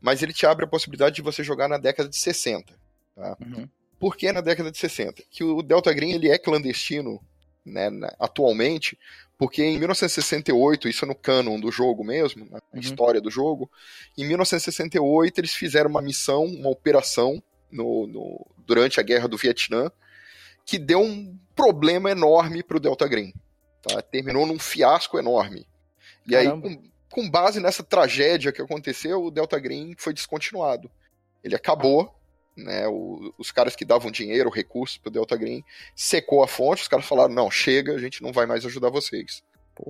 mas 0.00 0.22
ele 0.22 0.32
te 0.32 0.46
abre 0.46 0.64
a 0.64 0.68
possibilidade 0.68 1.16
de 1.16 1.22
você 1.22 1.42
jogar 1.42 1.68
na 1.68 1.78
década 1.78 2.08
de 2.08 2.16
60. 2.16 2.72
Tá? 3.14 3.36
Uhum. 3.40 3.68
Por 3.98 4.16
que 4.16 4.30
na 4.30 4.40
década 4.40 4.70
de 4.70 4.78
60? 4.78 5.22
Que 5.30 5.42
o 5.42 5.62
Delta 5.62 5.92
Green 5.92 6.12
ele 6.12 6.28
é 6.28 6.38
clandestino 6.38 7.20
né, 7.64 7.90
atualmente, 8.20 8.96
porque 9.36 9.62
em 9.62 9.78
1968, 9.78 10.88
isso 10.88 11.04
é 11.04 11.08
no 11.08 11.14
canon 11.14 11.58
do 11.58 11.70
jogo 11.72 12.04
mesmo, 12.04 12.48
na 12.48 12.60
uhum. 12.72 12.80
história 12.80 13.20
do 13.20 13.30
jogo, 13.30 13.70
em 14.16 14.24
1968 14.24 15.40
eles 15.40 15.52
fizeram 15.52 15.90
uma 15.90 16.00
missão, 16.00 16.44
uma 16.44 16.70
operação 16.70 17.42
no, 17.70 18.06
no, 18.06 18.46
durante 18.64 19.00
a 19.00 19.02
guerra 19.02 19.26
do 19.26 19.36
Vietnã, 19.36 19.90
que 20.64 20.78
deu 20.78 21.00
um 21.00 21.36
problema 21.54 22.10
enorme 22.10 22.62
para 22.62 22.76
o 22.76 22.80
Delta 22.80 23.08
Green. 23.08 23.32
Tá? 23.82 24.02
Terminou 24.02 24.46
num 24.46 24.58
fiasco 24.58 25.18
enorme. 25.18 25.66
E 26.26 26.32
Caramba. 26.32 26.68
aí, 26.68 26.76
com, 26.76 26.90
com 27.10 27.30
base 27.30 27.60
nessa 27.60 27.82
tragédia 27.82 28.52
que 28.52 28.62
aconteceu, 28.62 29.24
o 29.24 29.30
Delta 29.30 29.58
Green 29.58 29.94
foi 29.96 30.12
descontinuado. 30.12 30.90
Ele 31.42 31.54
acabou, 31.54 32.14
né, 32.56 32.86
o, 32.88 33.32
os 33.38 33.52
caras 33.52 33.76
que 33.76 33.84
davam 33.84 34.10
dinheiro, 34.10 34.50
recursos 34.50 34.98
pro 34.98 35.10
Delta 35.10 35.36
Green, 35.36 35.64
secou 35.94 36.42
a 36.42 36.48
fonte, 36.48 36.82
os 36.82 36.88
caras 36.88 37.06
falaram, 37.06 37.32
não, 37.32 37.50
chega, 37.50 37.94
a 37.94 37.98
gente 37.98 38.22
não 38.22 38.32
vai 38.32 38.46
mais 38.46 38.64
ajudar 38.66 38.90
vocês. 38.90 39.42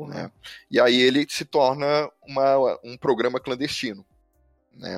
Né? 0.09 0.31
E 0.71 0.81
aí 0.81 1.01
ele 1.01 1.27
se 1.29 1.45
torna 1.45 2.11
uma, 2.27 2.79
um 2.83 2.97
programa 2.97 3.41
clandestino. 3.41 4.05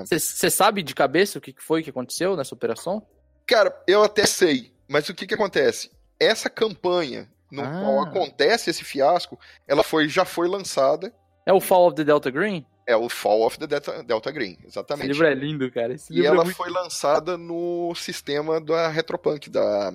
Você 0.07 0.47
né? 0.47 0.51
sabe 0.51 0.83
de 0.83 0.95
cabeça 0.95 1.39
o 1.39 1.41
que 1.41 1.55
foi 1.59 1.83
que 1.83 1.91
aconteceu 1.91 2.37
nessa 2.37 2.55
operação? 2.55 3.07
Cara, 3.47 3.75
eu 3.87 4.03
até 4.03 4.27
sei, 4.27 4.73
mas 4.89 5.09
o 5.09 5.15
que, 5.15 5.27
que 5.27 5.35
acontece? 5.35 5.91
Essa 6.19 6.51
campanha 6.51 7.31
no 7.51 7.63
ah. 7.63 7.81
qual 7.81 8.03
acontece 8.03 8.71
esse 8.71 8.85
fiasco, 8.85 9.39
ela 9.67 9.83
foi, 9.83 10.09
já 10.09 10.25
foi 10.25 10.49
lançada. 10.49 11.13
É 11.47 11.53
o 11.53 11.61
Fall 11.61 11.87
of 11.87 11.97
the 11.97 12.05
Delta 12.05 12.31
Green? 12.31 12.65
É 12.87 12.97
o 12.97 13.09
Fall 13.09 13.47
of 13.47 13.59
the 13.59 13.67
Delta, 13.67 14.03
Delta 14.03 14.31
Green, 14.31 14.59
exatamente. 14.65 15.11
Esse 15.11 15.13
livro 15.13 15.27
é 15.27 15.35
lindo, 15.35 15.71
cara. 15.71 15.95
Esse 15.95 16.13
e 16.13 16.23
é 16.23 16.27
ela 16.27 16.43
é 16.43 16.47
foi 16.47 16.71
lançada 16.71 17.37
no 17.37 17.95
sistema 17.95 18.61
da 18.61 18.89
Retropunk, 18.89 19.51
da, 19.51 19.93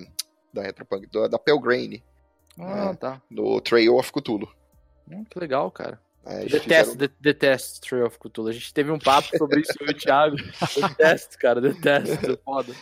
da 0.52 0.62
Retropunk, 0.62 1.08
da, 1.10 1.28
da 1.28 1.38
Pelgrane. 1.38 2.04
Ah, 2.58 2.86
né? 2.86 2.94
tá. 2.94 3.22
Do 3.30 3.60
Trail 3.60 3.96
of 3.96 4.12
Cthulhu. 4.12 4.48
Hum, 5.10 5.24
que 5.24 5.38
legal, 5.38 5.70
cara. 5.70 6.00
É, 6.26 6.44
detesto, 6.44 6.92
fizeram... 6.92 7.14
detesto 7.20 7.80
Trail 7.80 8.06
of 8.06 8.18
Cthulhu. 8.18 8.48
A 8.48 8.52
gente 8.52 8.72
teve 8.72 8.90
um 8.90 8.98
papo 8.98 9.36
sobre 9.36 9.60
isso 9.60 9.74
com 9.78 9.84
o 9.84 9.94
Thiago. 9.94 10.36
detesto, 10.88 11.38
cara, 11.38 11.60
detesto. 11.60 12.32
É 12.32 12.36
foda. 12.44 12.72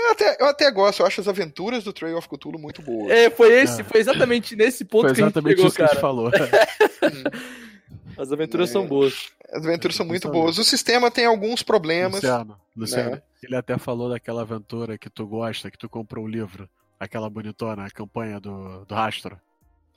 Eu 0.00 0.12
até, 0.12 0.36
eu 0.40 0.46
até 0.46 0.70
gosto, 0.70 1.00
eu 1.00 1.06
acho 1.06 1.20
as 1.20 1.28
aventuras 1.28 1.84
do 1.84 1.92
Trail 1.92 2.16
of 2.16 2.28
Cthulhu 2.28 2.58
muito 2.58 2.82
boas. 2.82 3.10
É, 3.10 3.30
foi 3.30 3.52
esse, 3.60 3.82
é. 3.82 3.84
foi 3.84 4.00
exatamente 4.00 4.56
nesse 4.56 4.84
ponto 4.84 5.06
foi 5.06 5.14
que 5.14 5.22
a 5.22 5.26
gente 5.26 5.34
chegou, 5.34 5.66
isso 5.66 5.76
cara. 5.76 5.88
que 5.88 5.92
a 5.92 5.94
gente 5.94 6.00
falou. 6.00 6.30
As 8.18 8.30
aventuras 8.30 8.68
é. 8.68 8.72
são 8.72 8.86
boas. 8.86 9.30
As 9.50 9.64
aventuras 9.64 9.96
são 9.96 10.04
muito 10.04 10.28
boas. 10.28 10.58
O 10.58 10.64
sistema 10.64 11.10
tem 11.10 11.24
alguns 11.24 11.62
problemas. 11.62 12.16
Luciano, 12.16 12.56
Luciano, 12.76 13.10
né? 13.12 13.22
ele 13.42 13.56
até 13.56 13.78
falou 13.78 14.10
daquela 14.10 14.42
aventura 14.42 14.98
que 14.98 15.08
tu 15.08 15.26
gosta, 15.26 15.70
que 15.70 15.78
tu 15.78 15.88
comprou 15.88 16.24
o 16.24 16.28
livro. 16.28 16.68
Aquela 16.98 17.30
bonitona, 17.30 17.86
a 17.86 17.90
campanha 17.90 18.38
do, 18.38 18.84
do 18.84 18.94
rastro. 18.94 19.40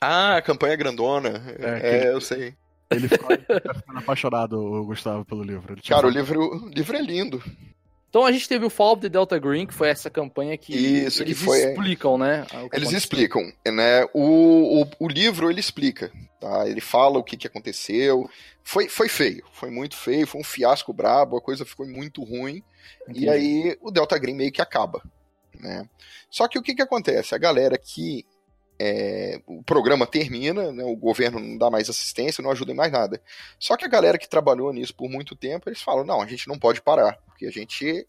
Ah, 0.02 0.38
a 0.38 0.42
campanha 0.42 0.76
grandona. 0.76 1.44
É, 1.60 2.06
é 2.06 2.14
eu 2.14 2.22
sei. 2.22 2.56
Ele 2.90 3.10
ficou, 3.10 3.30
ficando 3.30 4.00
apaixonado, 4.00 4.54
o 4.54 4.86
Gustavo, 4.86 5.26
pelo 5.26 5.44
livro. 5.44 5.76
Cara, 5.88 6.08
o 6.08 6.10
livro, 6.10 6.40
o 6.40 6.70
livro 6.70 6.96
é 6.96 7.02
lindo. 7.02 7.44
Então 8.14 8.28
a 8.28 8.32
gente 8.32 8.48
teve 8.48 8.64
o 8.64 8.70
Fall 8.70 8.94
of 8.94 9.02
the 9.02 9.10
Delta 9.10 9.40
Green, 9.40 9.66
que 9.66 9.74
foi 9.74 9.90
essa 9.90 10.08
campanha 10.08 10.56
que 10.56 10.72
Isso, 10.72 11.24
eles 11.24 11.36
que 11.40 11.46
foi... 11.46 11.72
explicam, 11.72 12.16
né? 12.16 12.46
Eles 12.72 12.92
explicam, 12.92 13.52
né? 13.66 14.06
O, 14.14 14.84
o, 14.84 14.88
o, 15.00 15.08
livro 15.08 15.50
ele 15.50 15.60
explica, 15.60 16.12
tá? 16.40 16.70
Ele 16.70 16.80
fala 16.80 17.18
o 17.18 17.24
que, 17.24 17.36
que 17.36 17.48
aconteceu. 17.48 18.30
Foi, 18.64 18.88
foi 18.88 19.10
feio, 19.10 19.44
foi 19.52 19.72
muito 19.72 19.98
feio, 19.98 20.28
foi 20.28 20.40
um 20.40 20.44
fiasco 20.44 20.94
brabo, 20.94 21.38
a 21.38 21.42
coisa 21.42 21.66
ficou 21.66 21.88
muito 21.88 22.24
ruim. 22.24 22.62
Entendi. 23.02 23.26
E 23.26 23.30
aí 23.32 23.78
o 23.82 23.90
Delta 23.90 24.16
Green 24.20 24.36
meio 24.36 24.52
que 24.52 24.62
acaba, 24.62 25.02
né? 25.60 25.90
Só 26.30 26.48
que 26.48 26.60
o 26.60 26.62
que, 26.62 26.76
que 26.76 26.84
acontece? 26.84 27.34
A 27.34 27.40
galera 27.40 27.80
que 27.80 28.28
é, 28.86 29.40
o 29.48 29.64
programa 29.64 30.06
termina, 30.06 30.70
né, 30.74 30.84
o 30.84 30.98
governo 30.98 31.40
não 31.40 31.58
dá 31.58 31.72
mais 31.72 31.90
assistência, 31.90 32.42
não 32.42 32.52
ajuda 32.52 32.74
em 32.74 32.76
mais 32.76 32.92
nada. 32.92 33.22
Só 33.58 33.78
que 33.78 33.86
a 33.86 33.88
galera 33.88 34.18
que 34.18 34.28
trabalhou 34.28 34.74
nisso 34.74 34.94
por 34.94 35.10
muito 35.10 35.38
tempo, 35.38 35.70
eles 35.70 35.82
falam, 35.82 36.04
não, 36.04 36.22
a 36.22 36.28
gente 36.28 36.50
não 36.50 36.60
pode 36.60 36.82
parar, 36.82 37.18
porque 37.26 37.46
a 37.46 37.50
gente 37.50 38.06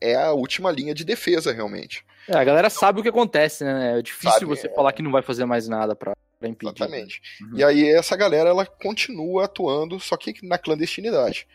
é 0.00 0.16
a 0.16 0.32
última 0.32 0.72
linha 0.72 0.92
de 0.92 1.04
defesa, 1.04 1.52
realmente. 1.52 2.04
É, 2.26 2.36
a 2.36 2.42
galera 2.42 2.68
sabe 2.68 2.98
o 2.98 3.02
que 3.04 3.08
acontece, 3.08 3.62
né? 3.62 4.00
É 4.00 4.02
difícil 4.02 4.32
sabe, 4.32 4.46
você 4.46 4.66
é... 4.66 4.74
falar 4.74 4.92
que 4.92 5.02
não 5.02 5.12
vai 5.12 5.22
fazer 5.22 5.44
mais 5.44 5.68
nada 5.68 5.94
para 5.94 6.12
impedir. 6.42 6.74
Exatamente. 6.74 7.22
Uhum. 7.40 7.58
E 7.58 7.62
aí 7.62 7.88
essa 7.88 8.16
galera, 8.16 8.50
ela 8.50 8.66
continua 8.66 9.44
atuando, 9.44 10.00
só 10.00 10.16
que 10.16 10.44
na 10.44 10.58
clandestinidade. 10.58 11.46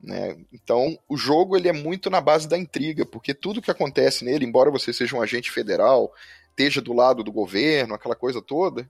Né? 0.00 0.36
Então, 0.52 0.96
o 1.08 1.16
jogo 1.16 1.56
ele 1.56 1.68
é 1.68 1.72
muito 1.72 2.08
na 2.08 2.20
base 2.20 2.48
da 2.48 2.56
intriga, 2.56 3.04
porque 3.04 3.34
tudo 3.34 3.60
que 3.60 3.70
acontece 3.70 4.24
nele, 4.24 4.46
embora 4.46 4.70
você 4.70 4.92
seja 4.92 5.16
um 5.16 5.22
agente 5.22 5.50
federal, 5.50 6.12
esteja 6.52 6.80
do 6.80 6.92
lado 6.92 7.24
do 7.24 7.32
governo, 7.32 7.94
aquela 7.94 8.14
coisa 8.14 8.40
toda, 8.40 8.88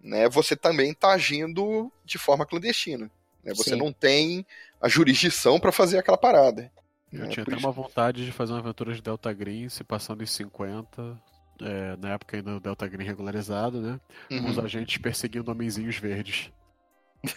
né, 0.00 0.28
você 0.28 0.54
também 0.54 0.90
está 0.90 1.12
agindo 1.12 1.90
de 2.04 2.18
forma 2.18 2.46
clandestina. 2.46 3.10
Né? 3.42 3.54
Você 3.54 3.70
Sim. 3.70 3.76
não 3.76 3.92
tem 3.92 4.44
a 4.80 4.88
jurisdição 4.88 5.58
para 5.58 5.72
fazer 5.72 5.98
aquela 5.98 6.18
parada. 6.18 6.70
Eu 7.12 7.20
né? 7.20 7.28
tinha 7.28 7.42
até 7.42 7.56
isso... 7.56 7.66
uma 7.66 7.72
vontade 7.72 8.24
de 8.24 8.32
fazer 8.32 8.52
uma 8.52 8.58
aventura 8.58 8.92
de 8.92 9.00
Delta 9.00 9.32
Green 9.32 9.68
se 9.68 9.82
passando 9.84 10.22
em 10.22 10.26
50, 10.26 11.18
é, 11.62 11.96
na 11.96 12.14
época 12.14 12.36
ainda 12.36 12.52
do 12.52 12.60
Delta 12.60 12.86
Green 12.86 13.06
regularizado, 13.06 13.80
né? 13.80 14.00
Uhum. 14.30 14.42
Com 14.42 14.50
os 14.50 14.58
agentes 14.58 14.98
perseguindo 14.98 15.50
homenzinhos 15.50 15.96
verdes. 15.96 16.52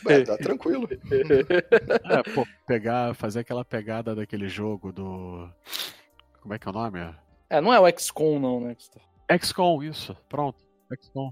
É, 0.08 0.22
tá 0.24 0.38
tranquilo. 0.38 0.88
é, 0.92 2.34
pô, 2.34 2.46
pegar, 2.68 3.16
fazer 3.16 3.40
aquela 3.40 3.64
pegada 3.64 4.14
daquele 4.14 4.48
jogo 4.48 4.92
do. 4.92 5.50
Como 6.42 6.54
é 6.54 6.60
que 6.60 6.68
é 6.68 6.72
o 6.72 6.74
nome? 6.74 7.00
É, 7.50 7.62
não 7.62 7.74
é 7.74 7.80
o 7.80 8.00
XCOM, 8.00 8.40
não, 8.40 8.60
né? 8.60 8.76
XCOM, 9.38 9.84
isso. 9.84 10.16
Pronto. 10.28 10.58
XCOM. 11.02 11.32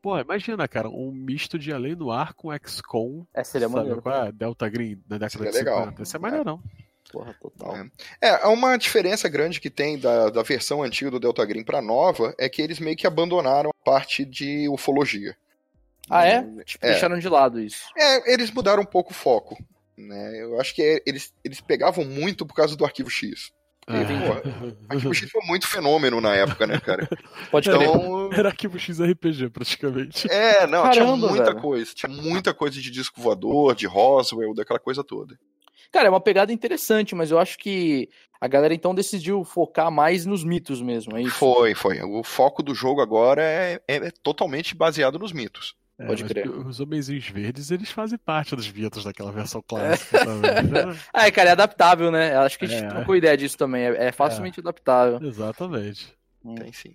Pô, 0.00 0.18
imagina, 0.18 0.66
cara, 0.66 0.88
um 0.88 1.12
misto 1.12 1.58
de 1.58 1.72
Além 1.72 1.94
do 1.94 2.10
Ar 2.10 2.34
com 2.34 2.48
XCOM. 2.52 3.24
É, 3.32 3.44
seria 3.44 3.68
sabe, 3.68 3.78
maneiro. 3.80 4.02
Qual 4.02 4.26
é? 4.26 4.32
Delta 4.32 4.68
Green 4.68 5.00
na 5.08 5.16
década 5.16 5.30
seria 5.30 5.50
de 5.52 5.58
50. 5.58 5.78
Legal. 5.80 6.02
Isso 6.02 6.16
é 6.16 6.20
maneiro, 6.20 6.44
não. 6.44 6.62
Porra, 7.10 7.34
total. 7.40 7.76
É. 8.20 8.28
é, 8.28 8.46
uma 8.46 8.76
diferença 8.76 9.28
grande 9.28 9.60
que 9.60 9.70
tem 9.70 9.98
da, 9.98 10.30
da 10.30 10.42
versão 10.42 10.82
antiga 10.82 11.10
do 11.10 11.20
Delta 11.20 11.44
Green 11.44 11.62
pra 11.62 11.82
nova 11.82 12.34
é 12.38 12.48
que 12.48 12.62
eles 12.62 12.80
meio 12.80 12.96
que 12.96 13.06
abandonaram 13.06 13.70
a 13.70 13.84
parte 13.84 14.24
de 14.24 14.68
ufologia. 14.68 15.36
Ah, 16.10 16.26
é? 16.26 16.42
Tipo, 16.64 16.86
é. 16.86 16.90
deixaram 16.90 17.18
de 17.18 17.28
lado 17.28 17.60
isso. 17.60 17.86
É, 17.96 18.32
eles 18.32 18.50
mudaram 18.50 18.82
um 18.82 18.86
pouco 18.86 19.12
o 19.12 19.14
foco. 19.14 19.56
Né? 19.96 20.42
Eu 20.42 20.60
acho 20.60 20.74
que 20.74 20.82
é, 20.82 21.02
eles, 21.06 21.32
eles 21.44 21.60
pegavam 21.60 22.04
muito 22.04 22.44
por 22.46 22.54
causa 22.54 22.76
do 22.76 22.84
arquivo 22.84 23.10
X. 23.10 23.52
É. 23.88 24.94
Arquivo 24.94 25.14
X 25.14 25.30
foi 25.30 25.44
muito 25.46 25.66
fenômeno 25.66 26.20
na 26.20 26.34
época, 26.34 26.66
né, 26.66 26.78
cara? 26.78 27.08
Pode 27.50 27.68
então... 27.68 28.30
Era 28.32 28.50
Arquivo 28.50 28.78
X 28.78 29.00
RPG, 29.00 29.50
praticamente. 29.50 30.30
É, 30.30 30.66
não, 30.66 30.84
Caramba, 30.84 30.92
tinha 30.92 31.16
muita 31.16 31.44
velho. 31.46 31.60
coisa. 31.60 31.92
Tinha 31.92 32.10
muita 32.10 32.54
coisa 32.54 32.80
de 32.80 32.90
disco 32.90 33.20
voador, 33.20 33.74
de 33.74 33.86
Roswell, 33.86 34.54
daquela 34.54 34.78
coisa 34.78 35.02
toda. 35.02 35.36
Cara, 35.90 36.06
é 36.06 36.10
uma 36.10 36.20
pegada 36.20 36.52
interessante, 36.52 37.14
mas 37.14 37.30
eu 37.30 37.38
acho 37.38 37.58
que 37.58 38.08
a 38.40 38.48
galera 38.48 38.72
então 38.72 38.94
decidiu 38.94 39.44
focar 39.44 39.90
mais 39.90 40.24
nos 40.24 40.42
mitos 40.42 40.80
mesmo, 40.80 41.16
é 41.16 41.22
isso? 41.22 41.36
Foi, 41.36 41.74
foi. 41.74 42.00
O 42.02 42.22
foco 42.22 42.62
do 42.62 42.74
jogo 42.74 43.00
agora 43.00 43.42
é, 43.42 43.80
é, 43.86 43.96
é 43.96 44.10
totalmente 44.22 44.74
baseado 44.74 45.18
nos 45.18 45.32
mitos. 45.32 45.74
É, 45.98 46.06
Pode 46.06 46.24
crer. 46.24 46.48
Os 46.48 46.80
homenzinhos 46.80 47.28
verdes, 47.28 47.70
eles 47.70 47.90
fazem 47.90 48.18
parte 48.18 48.56
dos 48.56 48.70
mitos 48.70 49.04
daquela 49.04 49.30
versão 49.30 49.62
clássica 49.66 50.18
é. 50.18 50.24
também. 50.24 50.98
Ah, 51.12 51.30
cara, 51.30 51.50
é 51.50 51.52
adaptável, 51.52 52.10
né? 52.10 52.36
Acho 52.36 52.58
que 52.58 52.64
a 52.64 52.68
gente 52.68 52.84
é. 52.84 52.88
trocou 52.88 53.14
ideia 53.14 53.36
disso 53.36 53.56
também. 53.56 53.84
É, 53.84 54.06
é 54.06 54.12
facilmente 54.12 54.58
é. 54.58 54.62
adaptável. 54.62 55.20
Exatamente. 55.22 56.12
Hum. 56.44 56.54
Tem 56.54 56.72
sim. 56.72 56.94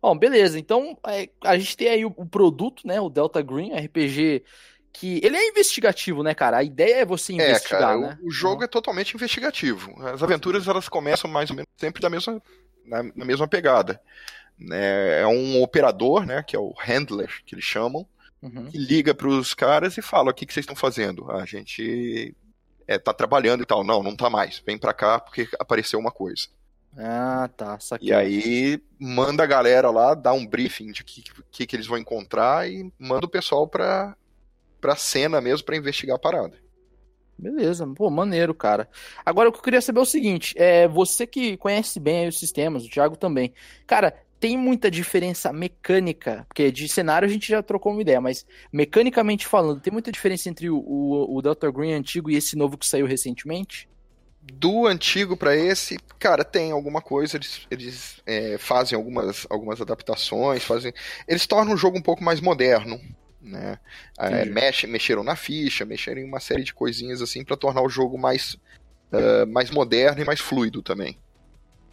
Bom, 0.00 0.16
beleza. 0.16 0.58
Então, 0.58 0.96
é, 1.06 1.28
a 1.44 1.58
gente 1.58 1.76
tem 1.76 1.88
aí 1.88 2.04
o, 2.04 2.14
o, 2.16 2.24
produto, 2.24 2.86
né? 2.86 3.00
O 3.00 3.10
Delta 3.10 3.42
Green, 3.42 3.74
RPG 3.74 4.44
que 4.92 5.20
ele 5.22 5.36
é 5.36 5.48
investigativo, 5.48 6.22
né, 6.22 6.34
cara? 6.34 6.56
A 6.56 6.64
ideia 6.64 7.02
é 7.02 7.04
você 7.04 7.32
investigar, 7.32 7.80
é, 7.80 7.84
cara, 7.84 8.00
né? 8.00 8.18
O, 8.22 8.28
o 8.28 8.30
jogo 8.30 8.56
uhum. 8.56 8.64
é 8.64 8.66
totalmente 8.66 9.14
investigativo. 9.14 9.94
As 10.04 10.22
aventuras 10.22 10.66
elas 10.66 10.88
começam 10.88 11.30
mais 11.30 11.48
ou 11.50 11.56
menos 11.56 11.68
sempre 11.76 12.02
da 12.02 12.10
mesma 12.10 12.42
na, 12.84 13.02
na 13.02 13.24
mesma 13.24 13.46
pegada. 13.46 14.00
Né? 14.58 15.20
É 15.20 15.26
um 15.26 15.62
operador, 15.62 16.26
né, 16.26 16.42
que 16.42 16.56
é 16.56 16.58
o 16.58 16.74
handler 16.78 17.30
que 17.46 17.54
eles 17.54 17.64
chamam, 17.64 18.06
uhum. 18.42 18.66
que 18.66 18.78
liga 18.78 19.14
para 19.14 19.28
os 19.28 19.54
caras 19.54 19.96
e 19.96 20.02
fala: 20.02 20.30
o 20.30 20.34
que, 20.34 20.46
que 20.46 20.52
vocês 20.52 20.64
estão 20.64 20.76
fazendo? 20.76 21.30
A 21.30 21.44
gente 21.44 22.34
é, 22.86 22.98
tá 22.98 23.12
trabalhando 23.12 23.62
e 23.62 23.66
tal. 23.66 23.84
Não, 23.84 24.02
não 24.02 24.16
tá 24.16 24.28
mais. 24.28 24.62
Vem 24.66 24.78
para 24.78 24.92
cá 24.92 25.18
porque 25.20 25.48
apareceu 25.58 25.98
uma 25.98 26.10
coisa. 26.10 26.48
Ah, 26.96 27.48
tá. 27.56 27.78
Saquei. 27.78 28.08
E 28.08 28.12
aí 28.12 28.82
manda 28.98 29.44
a 29.44 29.46
galera 29.46 29.90
lá, 29.90 30.14
dá 30.14 30.32
um 30.32 30.46
briefing 30.46 30.90
de 30.90 31.04
que, 31.04 31.22
que, 31.50 31.66
que 31.66 31.76
eles 31.76 31.86
vão 31.86 31.98
encontrar 31.98 32.68
e 32.68 32.92
manda 32.98 33.26
o 33.26 33.30
pessoal 33.30 33.68
pra, 33.68 34.16
pra 34.80 34.96
cena 34.96 35.40
mesmo 35.40 35.64
para 35.64 35.76
investigar 35.76 36.16
a 36.16 36.20
parada. 36.20 36.58
Beleza, 37.38 37.86
pô, 37.96 38.10
maneiro, 38.10 38.54
cara. 38.54 38.86
Agora 39.24 39.48
o 39.48 39.52
que 39.52 39.58
eu 39.58 39.62
queria 39.62 39.80
saber 39.80 40.00
é 40.00 40.02
o 40.02 40.06
seguinte: 40.06 40.54
é, 40.58 40.86
você 40.86 41.26
que 41.26 41.56
conhece 41.56 41.98
bem 41.98 42.28
os 42.28 42.38
sistemas, 42.38 42.84
o 42.84 42.90
Thiago 42.90 43.16
também. 43.16 43.54
Cara, 43.86 44.14
tem 44.40 44.56
muita 44.56 44.90
diferença 44.90 45.52
mecânica, 45.52 46.46
porque 46.48 46.72
de 46.72 46.88
cenário 46.88 47.28
a 47.28 47.30
gente 47.30 47.46
já 47.46 47.62
trocou 47.62 47.92
uma 47.92 48.00
ideia, 48.00 48.20
mas 48.20 48.46
mecanicamente 48.72 49.46
falando, 49.46 49.80
tem 49.80 49.92
muita 49.92 50.10
diferença 50.10 50.48
entre 50.48 50.70
o, 50.70 50.78
o, 50.78 51.36
o 51.36 51.42
Delta 51.42 51.70
Green 51.70 51.92
antigo 51.92 52.30
e 52.30 52.36
esse 52.36 52.56
novo 52.56 52.78
que 52.78 52.86
saiu 52.86 53.06
recentemente? 53.06 53.88
do 54.42 54.86
antigo 54.86 55.36
para 55.36 55.54
esse, 55.54 55.98
cara, 56.18 56.44
tem 56.44 56.72
alguma 56.72 57.02
coisa, 57.02 57.36
eles, 57.36 57.66
eles 57.70 58.22
é, 58.26 58.56
fazem 58.58 58.96
algumas, 58.96 59.46
algumas 59.50 59.80
adaptações, 59.80 60.64
fazem. 60.64 60.92
Eles 61.28 61.46
tornam 61.46 61.74
o 61.74 61.76
jogo 61.76 61.98
um 61.98 62.02
pouco 62.02 62.24
mais 62.24 62.40
moderno. 62.40 63.00
Né? 63.40 63.78
É, 64.18 64.44
mexe, 64.44 64.86
mexeram 64.86 65.22
na 65.22 65.36
ficha, 65.36 65.84
mexeram 65.84 66.20
em 66.20 66.24
uma 66.24 66.40
série 66.40 66.62
de 66.62 66.74
coisinhas 66.74 67.22
assim 67.22 67.44
para 67.44 67.56
tornar 67.56 67.82
o 67.82 67.88
jogo 67.88 68.18
mais, 68.18 68.54
uh, 69.12 69.46
mais 69.46 69.70
moderno 69.70 70.22
e 70.22 70.24
mais 70.24 70.40
fluido 70.40 70.82
também. 70.82 71.18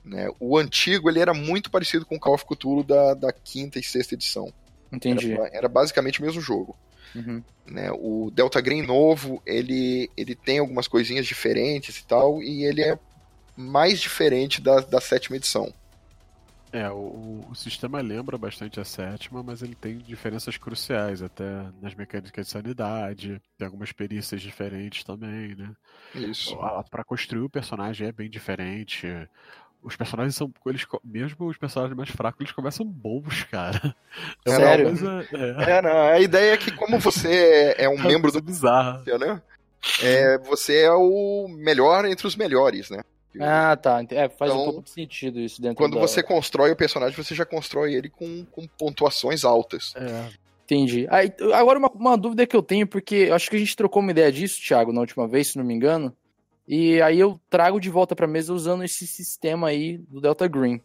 Né? 0.08 0.30
O 0.40 0.58
antigo 0.58 1.10
ele 1.10 1.20
era 1.20 1.34
muito 1.34 1.70
parecido 1.70 2.06
com 2.06 2.16
o 2.16 2.20
Call 2.20 2.36
of 2.36 2.46
Cthulhu 2.46 2.84
da, 2.84 3.14
da 3.14 3.32
quinta 3.32 3.78
e 3.78 3.84
sexta 3.84 4.16
edição. 4.16 4.54
Entendi. 4.92 5.34
Era, 5.34 5.50
era 5.52 5.68
basicamente 5.68 6.22
o 6.22 6.24
mesmo 6.24 6.40
jogo. 6.40 6.76
Uhum. 7.14 7.44
Né? 7.66 7.92
O 7.92 8.32
Delta 8.34 8.62
Green 8.62 8.84
novo, 8.84 9.42
ele, 9.46 10.10
ele 10.16 10.34
tem 10.34 10.60
algumas 10.60 10.88
coisinhas 10.88 11.26
diferentes 11.26 11.98
e 11.98 12.06
tal, 12.06 12.42
e 12.42 12.64
ele 12.64 12.82
é 12.82 12.98
mais 13.56 14.00
diferente 14.00 14.62
da, 14.62 14.80
da 14.80 15.02
sétima 15.02 15.36
edição. 15.36 15.74
É, 16.72 16.90
o, 16.90 17.46
o, 17.50 17.56
sistema 17.56 18.02
lembra 18.02 18.38
bastante 18.38 18.80
a 18.80 18.84
sétima, 18.84 19.42
mas 19.42 19.62
ele 19.62 19.74
tem 19.74 19.98
diferenças 19.98 20.58
cruciais, 20.58 21.22
até 21.22 21.44
nas 21.82 21.96
mecânicas 21.96 22.46
de 22.46 22.52
sanidade, 22.52 23.42
tem 23.58 23.66
algumas 23.66 23.94
perícias 23.94 24.42
diferentes 24.42 25.04
também, 25.04 25.56
né? 25.56 25.74
Isso. 26.14 26.58
Para 26.92 27.06
construir 27.06 27.42
o 27.42 27.50
personagem 27.50 28.08
é 28.08 28.12
bem 28.12 28.30
diferente. 28.30 29.08
Os 29.88 29.96
personagens 29.96 30.36
são. 30.36 30.52
Eles, 30.66 30.86
mesmo 31.04 31.48
os 31.48 31.58
personagens 31.58 31.96
mais 31.96 32.10
fracos, 32.10 32.42
eles 32.42 32.52
começam 32.52 32.86
bons, 32.86 33.44
cara. 33.46 33.96
É 34.46 34.56
Sério? 34.56 34.86
Coisa, 34.88 35.28
é. 35.34 35.72
é. 35.78 35.82
não, 35.82 35.98
a 36.08 36.20
ideia 36.20 36.54
é 36.54 36.58
que, 36.58 36.72
como 36.72 37.00
você 37.00 37.76
é 37.78 37.88
um 37.88 37.94
é 38.04 38.08
membro 38.08 38.32
do. 38.32 38.42
bizarro. 38.42 39.04
Né? 39.06 39.42
É, 40.02 40.38
você 40.40 40.82
é 40.82 40.92
o 40.92 41.48
melhor 41.48 42.06
entre 42.06 42.26
os 42.26 42.36
melhores, 42.36 42.90
né? 42.90 43.02
Ah, 43.40 43.78
tá. 43.78 44.04
É, 44.10 44.28
faz 44.28 44.52
então, 44.52 44.62
um 44.62 44.66
pouco 44.66 44.84
de 44.84 44.90
sentido 44.90 45.40
isso 45.40 45.62
dentro 45.62 45.78
Quando 45.78 45.94
da... 45.96 46.02
você 46.02 46.24
constrói 46.24 46.72
o 46.72 46.76
personagem, 46.76 47.16
você 47.16 47.36
já 47.36 47.46
constrói 47.46 47.94
ele 47.94 48.10
com, 48.10 48.44
com 48.46 48.68
pontuações 48.68 49.46
altas. 49.46 49.94
É. 49.96 50.30
Entendi. 50.66 51.08
Aí, 51.10 51.32
agora, 51.54 51.80
uma, 51.80 51.90
uma 51.90 52.18
dúvida 52.18 52.46
que 52.46 52.56
eu 52.56 52.64
tenho, 52.64 52.88
porque 52.88 53.30
acho 53.32 53.50
que 53.50 53.56
a 53.56 53.60
gente 53.60 53.76
trocou 53.76 54.02
uma 54.02 54.12
ideia 54.12 54.32
disso, 54.32 54.62
Thiago, 54.62 54.92
na 54.92 55.00
última 55.00 55.28
vez, 55.28 55.50
se 55.50 55.58
não 55.58 55.64
me 55.64 55.74
engano. 55.74 56.14
E 56.68 57.02
aí 57.02 57.20
eu 57.20 57.40
trago 57.50 57.80
de 57.80 57.90
volta 57.90 58.16
para 58.16 58.28
mesa 58.28 58.54
usando 58.54 58.84
esse 58.84 59.08
sistema 59.08 59.70
aí 59.70 59.98
do 59.98 60.20
Delta 60.20 60.48
Green. 60.48 60.82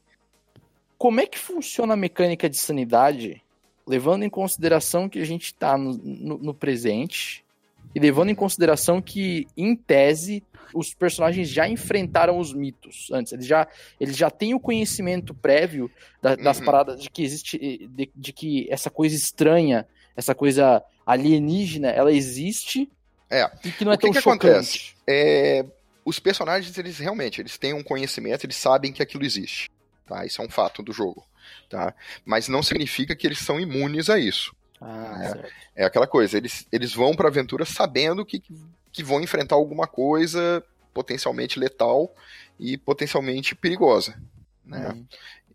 Como 0.96 1.20
é 1.20 1.26
que 1.26 1.38
funciona 1.38 1.94
a 1.94 1.96
mecânica 1.96 2.48
de 2.48 2.56
sanidade, 2.56 3.42
levando 3.84 4.22
em 4.22 4.30
consideração 4.30 5.08
que 5.08 5.18
a 5.18 5.24
gente 5.24 5.46
está 5.46 5.76
no, 5.76 5.94
no, 5.94 6.38
no, 6.38 6.54
presente 6.54 7.44
e 7.92 7.98
levando 7.98 8.30
em 8.30 8.34
consideração 8.36 9.02
que, 9.02 9.48
em 9.56 9.74
tese, 9.74 10.44
os 10.72 10.94
personagens 10.94 11.48
já 11.48 11.68
enfrentaram 11.68 12.38
os 12.38 12.54
mitos 12.54 13.10
antes. 13.12 13.32
Eles 13.32 13.46
já, 13.46 13.66
eles 13.98 14.16
já 14.16 14.30
têm 14.30 14.54
o 14.54 14.60
conhecimento 14.60 15.34
prévio 15.34 15.90
da, 16.22 16.36
das 16.36 16.60
uhum. 16.60 16.64
paradas 16.64 17.02
de 17.02 17.10
que 17.10 17.24
existe, 17.24 17.58
de, 17.88 18.08
de 18.14 18.32
que 18.32 18.68
essa 18.70 18.88
coisa 18.88 19.16
estranha, 19.16 19.84
essa 20.16 20.32
coisa 20.32 20.80
alienígena, 21.04 21.88
ela 21.88 22.12
existe 22.12 22.88
é. 23.32 23.50
E 23.64 23.72
que 23.72 23.84
não 23.84 23.92
é 23.92 23.94
o 23.94 23.98
que 23.98 24.06
tão 24.06 24.12
que 24.12 24.20
chocante. 24.20 24.48
acontece? 24.48 24.92
É, 25.06 25.64
os 26.04 26.18
personagens, 26.18 26.76
eles 26.76 26.98
realmente, 26.98 27.40
eles 27.40 27.56
têm 27.56 27.72
um 27.72 27.82
conhecimento, 27.82 28.44
eles 28.44 28.56
sabem 28.56 28.92
que 28.92 29.02
aquilo 29.02 29.24
existe. 29.24 29.70
Tá? 30.06 30.26
Isso 30.26 30.42
é 30.42 30.44
um 30.44 30.50
fato 30.50 30.82
do 30.82 30.92
jogo. 30.92 31.24
Tá? 31.68 31.94
Mas 32.24 32.48
não 32.48 32.62
significa 32.62 33.16
que 33.16 33.26
eles 33.26 33.38
são 33.38 33.58
imunes 33.58 34.10
a 34.10 34.18
isso. 34.18 34.54
Ah, 34.80 35.42
é, 35.76 35.82
é, 35.82 35.84
aquela 35.84 36.06
coisa, 36.06 36.36
eles, 36.36 36.66
eles 36.72 36.92
vão 36.92 37.14
pra 37.14 37.28
aventura 37.28 37.64
sabendo 37.64 38.26
que, 38.26 38.42
que 38.90 39.02
vão 39.02 39.20
enfrentar 39.20 39.54
alguma 39.54 39.86
coisa 39.86 40.62
potencialmente 40.92 41.58
letal 41.58 42.14
e 42.58 42.76
potencialmente 42.76 43.54
perigosa. 43.54 44.20
Né? 44.64 44.88
Uhum. 44.88 45.06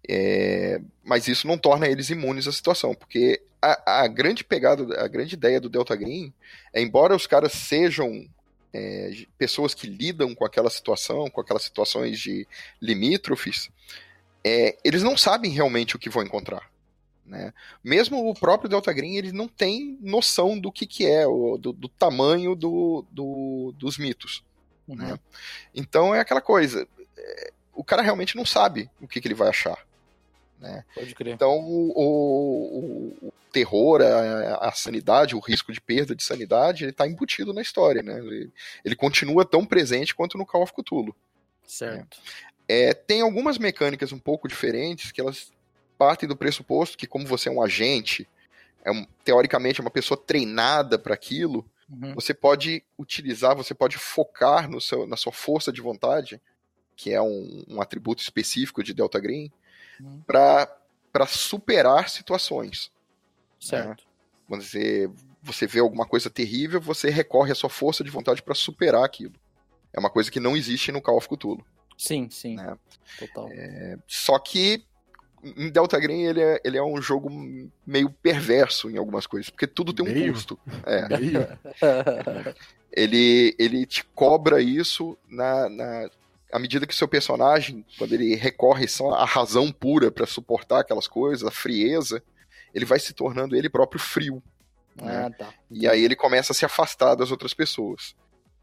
É, 0.10 0.81
mas 1.03 1.27
isso 1.27 1.46
não 1.46 1.57
torna 1.57 1.88
eles 1.88 2.10
imunes 2.10 2.48
à 2.48 2.51
situação, 2.51 2.96
porque 2.96 3.42
a, 3.61 4.03
a, 4.03 4.07
grande 4.07 4.43
pegada, 4.43 5.01
a 5.01 5.07
grande 5.07 5.35
ideia 5.35 5.59
do 5.59 5.70
Delta 5.70 5.96
Green 5.96 6.33
é, 6.74 6.81
embora 6.81 7.15
os 7.15 7.25
caras 7.25 7.53
sejam 7.53 8.27
é, 8.74 9.25
pessoas 9.37 9.74
que 9.74 9.87
lidam 9.87 10.35
com 10.35 10.46
aquela 10.46 10.70
situação, 10.70 11.29
com 11.29 11.41
aquelas 11.41 11.63
situações 11.63 12.20
de 12.20 12.48
limítrofes, 12.81 13.70
é, 14.43 14.77
eles 14.83 15.03
não 15.03 15.17
sabem 15.17 15.51
realmente 15.51 15.96
o 15.96 16.00
que 16.00 16.09
vão 16.09 16.24
encontrar. 16.24 16.70
Né? 17.25 17.53
Mesmo 17.83 18.29
o 18.29 18.33
próprio 18.33 18.70
Delta 18.70 18.93
Green, 18.93 19.17
ele 19.17 19.31
não 19.31 19.48
tem 19.48 19.98
noção 20.01 20.57
do 20.59 20.72
que, 20.72 20.85
que 20.85 21.05
é, 21.05 21.27
o, 21.27 21.57
do, 21.57 21.74
do 21.74 21.89
tamanho 21.89 22.55
do, 22.55 23.05
do, 23.11 23.74
dos 23.77 23.98
mitos. 23.98 24.43
Uhum. 24.87 24.96
Né? 24.96 25.20
Então 25.74 26.15
é 26.15 26.20
aquela 26.20 26.41
coisa, 26.41 26.87
é, 27.17 27.51
o 27.74 27.83
cara 27.83 28.01
realmente 28.01 28.35
não 28.35 28.46
sabe 28.46 28.89
o 29.01 29.07
que, 29.07 29.20
que 29.20 29.27
ele 29.27 29.35
vai 29.35 29.50
achar. 29.50 29.87
Né? 30.59 30.83
Pode 30.93 31.13
crer. 31.13 31.33
Então, 31.33 31.59
o, 31.59 31.91
o, 31.96 33.27
o 33.27 33.33
terror, 33.51 34.01
a, 34.01 34.70
a, 34.70 34.72
sanidade, 34.72 35.35
o 35.35 35.39
risco 35.39 35.72
de 35.72 35.79
perda 35.79 36.15
de 36.15 36.24
sanidade, 36.24 36.83
ele 36.83 36.91
está 36.91 37.07
embutido 37.07 37.53
na 37.53 37.61
história. 37.61 38.01
Né? 38.01 38.17
Ele, 38.20 38.51
ele, 38.83 38.96
continua 38.96 39.46
tão 39.46 39.65
presente 39.65 40.15
quanto 40.15 40.37
no 40.37 40.46
Call 40.46 40.63
of 40.63 40.74
Cthulhu. 40.74 41.15
Certo. 41.65 42.17
É, 42.67 42.93
tem 42.93 43.22
algumas 43.22 43.57
mecânicas 43.57 44.11
um 44.11 44.20
pouco 44.20 44.48
diferentes 44.48 45.11
que 45.11 45.22
elas 45.22 45.51
partem 45.98 46.27
do 46.27 46.35
pressuposto 46.35 46.98
que, 46.98 47.07
como 47.07 47.25
você 47.25 47.50
é 47.50 47.51
um 47.51 47.61
agente, 47.61 48.27
é 48.83 48.91
um, 48.91 49.05
teoricamente 49.24 49.79
é 49.79 49.83
uma 49.83 49.91
pessoa 49.91 50.17
treinada 50.17 50.98
para 50.98 51.13
aquilo, 51.13 51.65
uhum. 51.89 52.13
você 52.13 52.33
pode 52.33 52.83
utilizar, 52.98 53.55
você 53.55 53.74
pode 53.74 53.98
focar 53.98 54.70
no 54.70 54.79
seu, 54.79 55.07
na 55.07 55.17
sua 55.17 55.31
força 55.31 55.72
de 55.72 55.81
vontade, 55.81 56.41
que 56.96 57.11
é 57.13 57.22
um, 57.22 57.63
um 57.67 57.81
atributo 57.81 58.22
específico 58.22 58.83
de 58.83 58.93
Delta 58.93 59.20
Green, 59.20 59.51
uhum. 60.00 60.22
para 60.25 61.25
superar 61.27 62.10
situações. 62.10 62.92
Certo. 63.60 64.03
Né? 64.03 64.57
Você, 64.57 65.10
você 65.42 65.68
vê 65.68 65.79
alguma 65.79 66.05
coisa 66.05 66.29
terrível, 66.29 66.79
você 66.79 67.10
recorre 67.10 67.51
à 67.51 67.55
sua 67.55 67.70
força 67.70 68.03
de 68.03 68.10
vontade 68.10 68.42
para 68.42 68.55
superar 68.55 69.03
aquilo. 69.03 69.33
É 69.94 70.00
uma 70.00 70.10
coisa 70.10 70.31
que 70.31 70.40
não 70.40 70.55
existe 70.55 70.92
no 70.92 71.01
Call 71.01 71.18
of 71.18 71.27
Cthulhu. 71.27 71.66
Sim, 71.98 72.29
sim. 72.29 72.55
Né? 72.55 72.77
Total. 73.18 73.50
É, 73.51 73.98
só 74.07 74.38
que 74.38 74.86
em 75.44 75.70
Delta 75.70 76.00
Green 76.00 76.24
ele 76.24 76.42
é, 76.42 76.62
ele 76.64 76.77
é 76.77 76.83
um 76.83 77.01
jogo 77.01 77.29
meio 77.86 78.10
perverso 78.10 78.90
em 78.90 78.98
algumas 78.98 79.25
coisas, 79.25 79.50
porque 79.50 79.68
tudo 79.68 79.94
tem 79.94 80.05
um 80.05 80.12
meio? 80.12 80.33
custo. 80.33 80.60
É. 80.86 81.07
ele, 82.92 83.55
ele 83.57 83.86
te 83.86 84.03
cobra 84.03 84.62
isso 84.62 85.18
na, 85.27 85.70
na, 85.70 86.10
à 86.51 86.60
medida 86.60 86.88
que 86.88 86.96
seu 86.96 87.07
personagem, 87.07 87.86
quando 87.98 88.14
ele 88.14 88.36
recorre 88.36 88.88
só 88.88 89.12
à 89.12 89.25
razão 89.25 89.72
pura 89.72 90.12
para 90.12 90.25
suportar 90.25 90.79
aquelas 90.79 91.07
coisas, 91.07 91.48
a 91.48 91.51
frieza, 91.51 92.24
ele 92.74 92.86
vai 92.86 93.00
se 93.00 93.14
tornando 93.14 93.55
ele 93.55 93.70
próprio 93.70 94.00
frio. 94.00 94.42
Né? 94.96 95.25
Ah, 95.25 95.29
tá. 95.29 95.53
E 95.70 95.88
aí 95.88 96.03
ele 96.03 96.16
começa 96.16 96.53
a 96.53 96.55
se 96.55 96.66
afastar 96.66 97.16
das 97.16 97.31
outras 97.31 97.53
pessoas. 97.53 98.16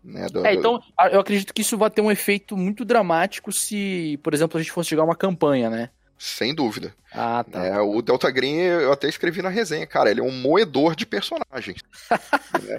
Né? 0.02 0.26
Do, 0.26 0.44
é, 0.46 0.54
então, 0.54 0.80
eu 1.10 1.20
acredito 1.20 1.54
que 1.54 1.62
isso 1.62 1.78
vai 1.78 1.90
ter 1.90 2.00
um 2.00 2.10
efeito 2.10 2.56
muito 2.56 2.84
dramático 2.84 3.52
se, 3.52 4.18
por 4.22 4.34
exemplo, 4.34 4.58
a 4.58 4.62
gente 4.62 4.72
fosse 4.72 4.90
jogar 4.90 5.04
uma 5.04 5.16
campanha, 5.16 5.70
né? 5.70 5.90
Sem 6.24 6.54
dúvida. 6.54 6.94
Ah, 7.12 7.44
tá. 7.44 7.62
É, 7.62 7.78
o 7.78 8.00
Delta 8.00 8.30
Green, 8.30 8.56
eu 8.56 8.90
até 8.90 9.06
escrevi 9.06 9.42
na 9.42 9.50
resenha, 9.50 9.86
cara, 9.86 10.10
ele 10.10 10.20
é 10.20 10.22
um 10.22 10.32
moedor 10.32 10.96
de 10.96 11.04
personagens. 11.04 11.82
né? 12.64 12.78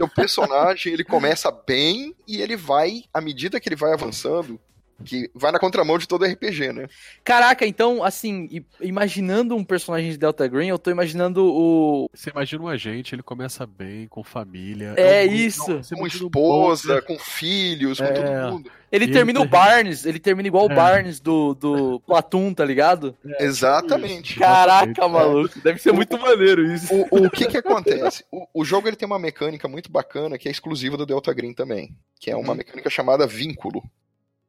O 0.00 0.06
personagem, 0.06 0.92
ele 0.92 1.02
começa 1.02 1.50
bem 1.50 2.14
e 2.24 2.40
ele 2.40 2.56
vai, 2.56 3.02
à 3.12 3.20
medida 3.20 3.58
que 3.58 3.68
ele 3.68 3.74
vai 3.74 3.92
avançando, 3.92 4.60
que 5.04 5.30
vai 5.34 5.50
na 5.50 5.58
contramão 5.58 5.98
de 5.98 6.06
todo 6.06 6.24
RPG, 6.24 6.72
né? 6.72 6.86
Caraca, 7.22 7.66
então, 7.66 8.04
assim, 8.04 8.64
imaginando 8.80 9.56
um 9.56 9.64
personagem 9.64 10.10
de 10.10 10.18
Delta 10.18 10.46
Green, 10.46 10.68
eu 10.68 10.78
tô 10.78 10.90
imaginando 10.90 11.44
o. 11.44 12.08
Você 12.14 12.30
imagina 12.30 12.62
um 12.62 12.68
agente, 12.68 13.14
ele 13.14 13.22
começa 13.22 13.66
bem, 13.66 14.06
com 14.06 14.22
família. 14.22 14.94
É, 14.96 15.26
é 15.26 15.28
um, 15.28 15.32
isso. 15.32 15.82
Não, 15.90 15.98
com 15.98 16.06
esposa, 16.06 17.02
com 17.02 17.18
filhos, 17.18 18.00
é. 18.00 18.06
com 18.06 18.14
todo 18.14 18.52
mundo. 18.52 18.70
Ele 18.92 19.06
e 19.06 19.10
termina 19.10 19.40
ele... 19.40 19.46
o 19.48 19.50
Barnes, 19.50 20.06
ele 20.06 20.20
termina 20.20 20.46
igual 20.46 20.68
é. 20.68 20.72
o 20.72 20.76
Barnes 20.76 21.18
do, 21.18 21.54
do 21.54 22.00
Platum, 22.06 22.54
tá 22.54 22.64
ligado? 22.64 23.16
É, 23.26 23.44
Exatamente. 23.44 24.38
Caraca, 24.38 25.08
maluco. 25.08 25.58
Deve 25.60 25.80
ser 25.80 25.92
muito 25.92 26.16
maneiro 26.16 26.64
isso. 26.72 26.94
O, 27.10 27.26
o 27.26 27.30
que 27.30 27.46
que 27.46 27.56
acontece? 27.56 28.24
O, 28.30 28.46
o, 28.54 28.64
jogo 28.64 28.86
ele 28.86 28.94
tem 28.94 29.06
uma 29.06 29.18
mecânica 29.18 29.66
muito 29.66 29.90
bacana 29.90 30.38
que 30.38 30.46
é 30.46 30.50
exclusiva 30.52 30.96
do 30.96 31.04
Delta 31.04 31.34
Green 31.34 31.52
também, 31.52 31.92
que 32.20 32.30
é 32.30 32.36
uma 32.36 32.50
uhum. 32.50 32.54
mecânica 32.54 32.88
chamada 32.88 33.26
vínculo 33.26 33.82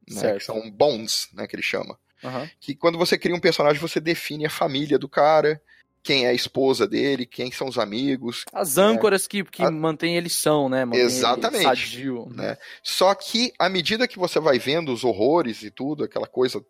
né, 0.10 0.34
que 0.34 0.44
são 0.44 0.70
bonds, 0.72 1.30
né, 1.34 1.48
que 1.48 1.56
ele 1.56 1.64
chama. 1.64 1.98
Uhum. 2.24 2.50
Que 2.60 2.76
quando 2.76 2.98
você 2.98 3.18
cria 3.18 3.36
um 3.36 3.40
personagem, 3.40 3.80
você 3.80 4.00
define 4.00 4.46
a 4.46 4.50
família 4.50 4.98
do 4.98 5.08
cara, 5.08 5.62
quem 6.06 6.26
é 6.26 6.30
a 6.30 6.34
esposa 6.34 6.88
dele, 6.88 7.26
quem 7.26 7.52
são 7.52 7.68
os 7.68 7.80
amigos. 7.80 8.46
As 8.54 8.78
âncoras 8.78 9.24
né? 9.24 9.28
que, 9.30 9.44
que 9.44 9.64
a... 9.64 9.72
mantém 9.72 10.16
eles 10.16 10.34
são, 10.34 10.70
né? 10.70 10.86
Mantém 10.86 11.02
Exatamente. 11.02 11.64
Sadio, 11.64 12.28
né? 12.32 12.58
Só 12.84 13.14
que, 13.16 13.52
à 13.58 13.68
medida 13.68 14.08
que 14.08 14.20
você 14.20 14.40
vai 14.40 14.60
vendo 14.60 14.94
os 14.94 15.04
horrores 15.04 15.64
e 15.64 15.72
tudo, 15.72 16.04
aquela 16.04 16.28
coisa 16.28 16.64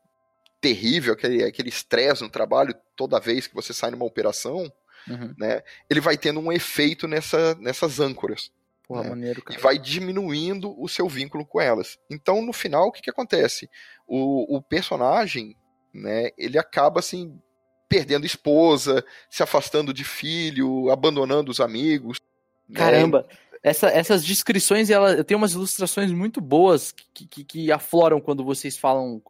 terrível, 0.61 1.13
aquele 1.13 1.69
estresse 1.69 2.23
no 2.23 2.29
trabalho 2.29 2.73
toda 2.95 3.19
vez 3.19 3.45
que 3.45 3.53
você 3.53 3.73
sai 3.73 3.91
numa 3.91 4.05
operação, 4.05 4.71
uhum. 5.07 5.33
né? 5.37 5.61
Ele 5.89 5.99
vai 5.99 6.17
tendo 6.17 6.39
um 6.39 6.51
efeito 6.51 7.05
nessa, 7.05 7.55
nessas 7.55 7.99
âncoras. 7.99 8.49
Porra, 8.87 9.03
né? 9.03 9.09
maneiro, 9.09 9.39
e 9.39 9.43
cara. 9.43 9.59
vai 9.59 9.79
diminuindo 9.79 10.79
o 10.81 10.87
seu 10.87 11.07
vínculo 11.07 11.45
com 11.45 11.59
elas. 11.59 11.97
Então, 12.09 12.41
no 12.41 12.53
final, 12.53 12.87
o 12.87 12.91
que, 12.91 13.01
que 13.01 13.09
acontece? 13.09 13.69
O, 14.07 14.57
o 14.57 14.61
personagem, 14.61 15.55
né, 15.93 16.29
ele 16.37 16.57
acaba 16.57 16.99
assim 16.99 17.39
perdendo 17.87 18.25
esposa, 18.25 19.05
se 19.29 19.41
afastando 19.43 19.93
de 19.93 20.03
filho, 20.03 20.89
abandonando 20.91 21.51
os 21.51 21.59
amigos. 21.59 22.19
né? 22.67 22.75
Caramba, 22.79 23.27
essa- 23.63 23.89
essas 23.89 24.23
descrições, 24.23 24.91
ela, 24.91 25.13
eu 25.13 25.23
tenho 25.23 25.39
umas 25.39 25.53
ilustrações 25.53 26.11
muito 26.11 26.39
boas 26.39 26.91
que, 26.91 27.25
que, 27.27 27.43
que 27.43 27.71
afloram 27.71 28.21
quando 28.21 28.43
vocês 28.43 28.77
falam 28.77 29.21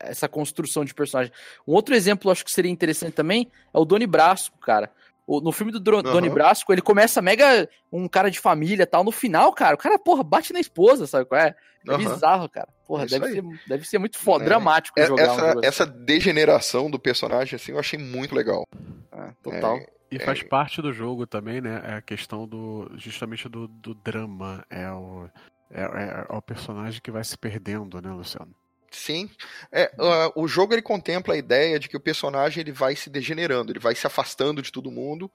essa 0.00 0.28
construção 0.28 0.84
de 0.84 0.92
personagem. 0.94 1.32
Um 1.66 1.72
outro 1.74 1.94
exemplo, 1.94 2.30
acho 2.30 2.44
que 2.44 2.50
seria 2.50 2.70
interessante 2.70 3.12
também, 3.12 3.50
é 3.72 3.78
o 3.78 3.84
Doni 3.84 4.06
Brasco, 4.06 4.58
cara. 4.58 4.90
No 5.28 5.50
filme 5.52 5.72
do 5.72 5.80
Dro- 5.80 5.98
Aham. 5.98 6.12
Doni 6.12 6.28
Brasco, 6.30 6.72
ele 6.72 6.80
começa 6.82 7.20
mega 7.20 7.68
um 7.90 8.06
cara 8.08 8.30
de 8.30 8.38
família 8.38 8.84
e 8.84 8.86
tal. 8.86 9.02
No 9.02 9.10
final, 9.10 9.52
cara, 9.52 9.74
o 9.74 9.78
cara, 9.78 9.98
porra, 9.98 10.22
bate 10.22 10.52
na 10.52 10.60
esposa, 10.60 11.06
sabe 11.06 11.24
qual 11.24 11.40
é? 11.40 11.54
É 11.88 11.90
Aham. 11.90 11.98
bizarro, 11.98 12.48
cara. 12.48 12.68
Porra, 12.86 13.04
É 13.04 13.06
deve 13.06 13.26
ser, 13.28 13.42
deve 13.66 13.84
ser 13.88 13.98
muito 13.98 14.18
foda, 14.18 14.44
É. 14.44 14.46
dramático 14.46 14.98
É- 15.00 15.06
jogar 15.06 15.22
um 15.22 15.26
essa, 15.32 15.46
jogo 15.46 15.58
assim. 15.58 15.68
essa 15.68 15.86
degeneração 15.86 16.90
do 16.90 16.98
personagem, 16.98 17.56
assim, 17.56 17.72
eu 17.72 17.78
achei 17.78 17.98
muito 17.98 18.34
legal. 18.34 18.64
Ah, 19.12 19.32
total. 19.42 19.78
E 20.10 20.18
faz 20.20 20.42
parte 20.44 20.80
do 20.80 20.92
jogo 20.92 21.26
também, 21.26 21.60
né? 21.60 21.82
É 21.84 21.94
a 21.94 22.00
questão 22.02 22.46
do. 22.46 22.88
justamente 22.96 23.48
do, 23.48 23.66
do 23.66 23.92
drama. 23.94 24.64
É 24.70 24.88
o, 24.92 25.28
é, 25.70 25.82
é- 25.82 26.26
é 26.30 26.36
o 26.36 26.40
personagem 26.40 27.00
que 27.02 27.10
vai 27.10 27.24
se 27.24 27.36
perdendo, 27.36 28.00
né, 28.00 28.10
Luciano? 28.12 28.54
Sim. 28.90 29.28
É, 29.72 29.92
ah, 29.98 30.32
o 30.34 30.46
jogo 30.48 30.74
ele 30.74 30.82
contempla 30.82 31.34
a 31.34 31.38
ideia 31.38 31.78
de 31.78 31.88
que 31.88 31.96
o 31.96 32.00
personagem 32.00 32.60
ele 32.60 32.72
vai 32.72 32.96
se 32.96 33.10
degenerando, 33.10 33.72
ele 33.72 33.78
vai 33.78 33.94
se 33.94 34.06
afastando 34.06 34.62
de 34.62 34.72
todo 34.72 34.90
mundo, 34.90 35.30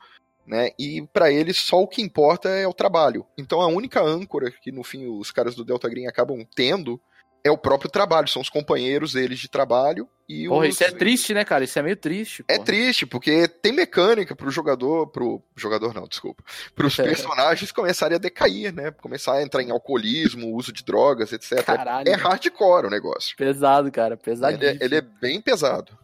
né? 0.46 0.72
E 0.80 1.02
pra 1.14 1.32
ele 1.32 1.54
só 1.54 1.82
o 1.82 1.88
que 1.88 2.02
importa 2.02 2.50
é 2.50 2.68
o 2.68 2.74
trabalho. 2.74 3.26
Então 3.38 3.62
a 3.62 3.68
única 3.68 4.02
âncora 4.02 4.52
que 4.52 4.72
no 4.72 4.84
fim 4.84 5.06
os 5.06 5.32
caras 5.32 5.56
do 5.56 5.64
Delta 5.66 5.88
Green 5.90 6.08
acabam 6.08 6.46
tendo 6.56 7.00
é 7.44 7.50
o 7.52 7.58
próprio 7.58 7.90
trabalho, 7.90 8.28
são 8.28 8.42
os 8.42 8.50
companheiros 8.50 9.14
deles 9.14 9.40
de 9.40 9.50
trabalho 9.50 10.08
e 10.30 10.48
Porra, 10.48 10.68
os... 10.68 10.76
isso 10.76 10.84
é 10.84 10.92
triste, 10.92 11.34
né, 11.34 11.44
cara? 11.44 11.64
Isso 11.64 11.78
é 11.78 11.82
meio 11.82 11.96
triste. 11.98 12.44
É 12.48 12.54
porra. 12.56 12.66
triste, 12.66 13.06
porque 13.06 13.48
tem 13.48 13.74
mecânica 13.74 14.34
pro 14.36 14.50
jogador, 14.50 15.08
pro 15.08 15.42
jogador 15.56 15.94
não, 15.94 16.08
desculpa, 16.08 16.44
pros 16.74 16.98
É. 17.00 17.04
personagens 17.04 17.72
começarem 17.72 18.16
a 18.16 18.20
decair, 18.20 18.74
né? 18.74 18.92
Começar 18.92 19.34
a 19.34 19.44
entrar 19.44 19.62
em 19.62 19.72
alcoolismo, 19.72 20.56
uso 20.56 20.72
de 20.72 20.84
drogas, 20.86 21.34
etc. 21.34 21.64
Caralho. 21.66 22.08
É 22.08 22.14
hardcore 22.16 22.88
o 22.88 22.90
negócio. 22.90 23.36
Pesado, 23.36 23.92
cara. 23.92 24.14
Ele 24.14 24.22
Pesadíssimo. 24.24 24.78
é, 24.82 24.86
ele 24.86 24.96
é 24.96 25.02
bem 25.02 25.42
pesado. 25.42 25.98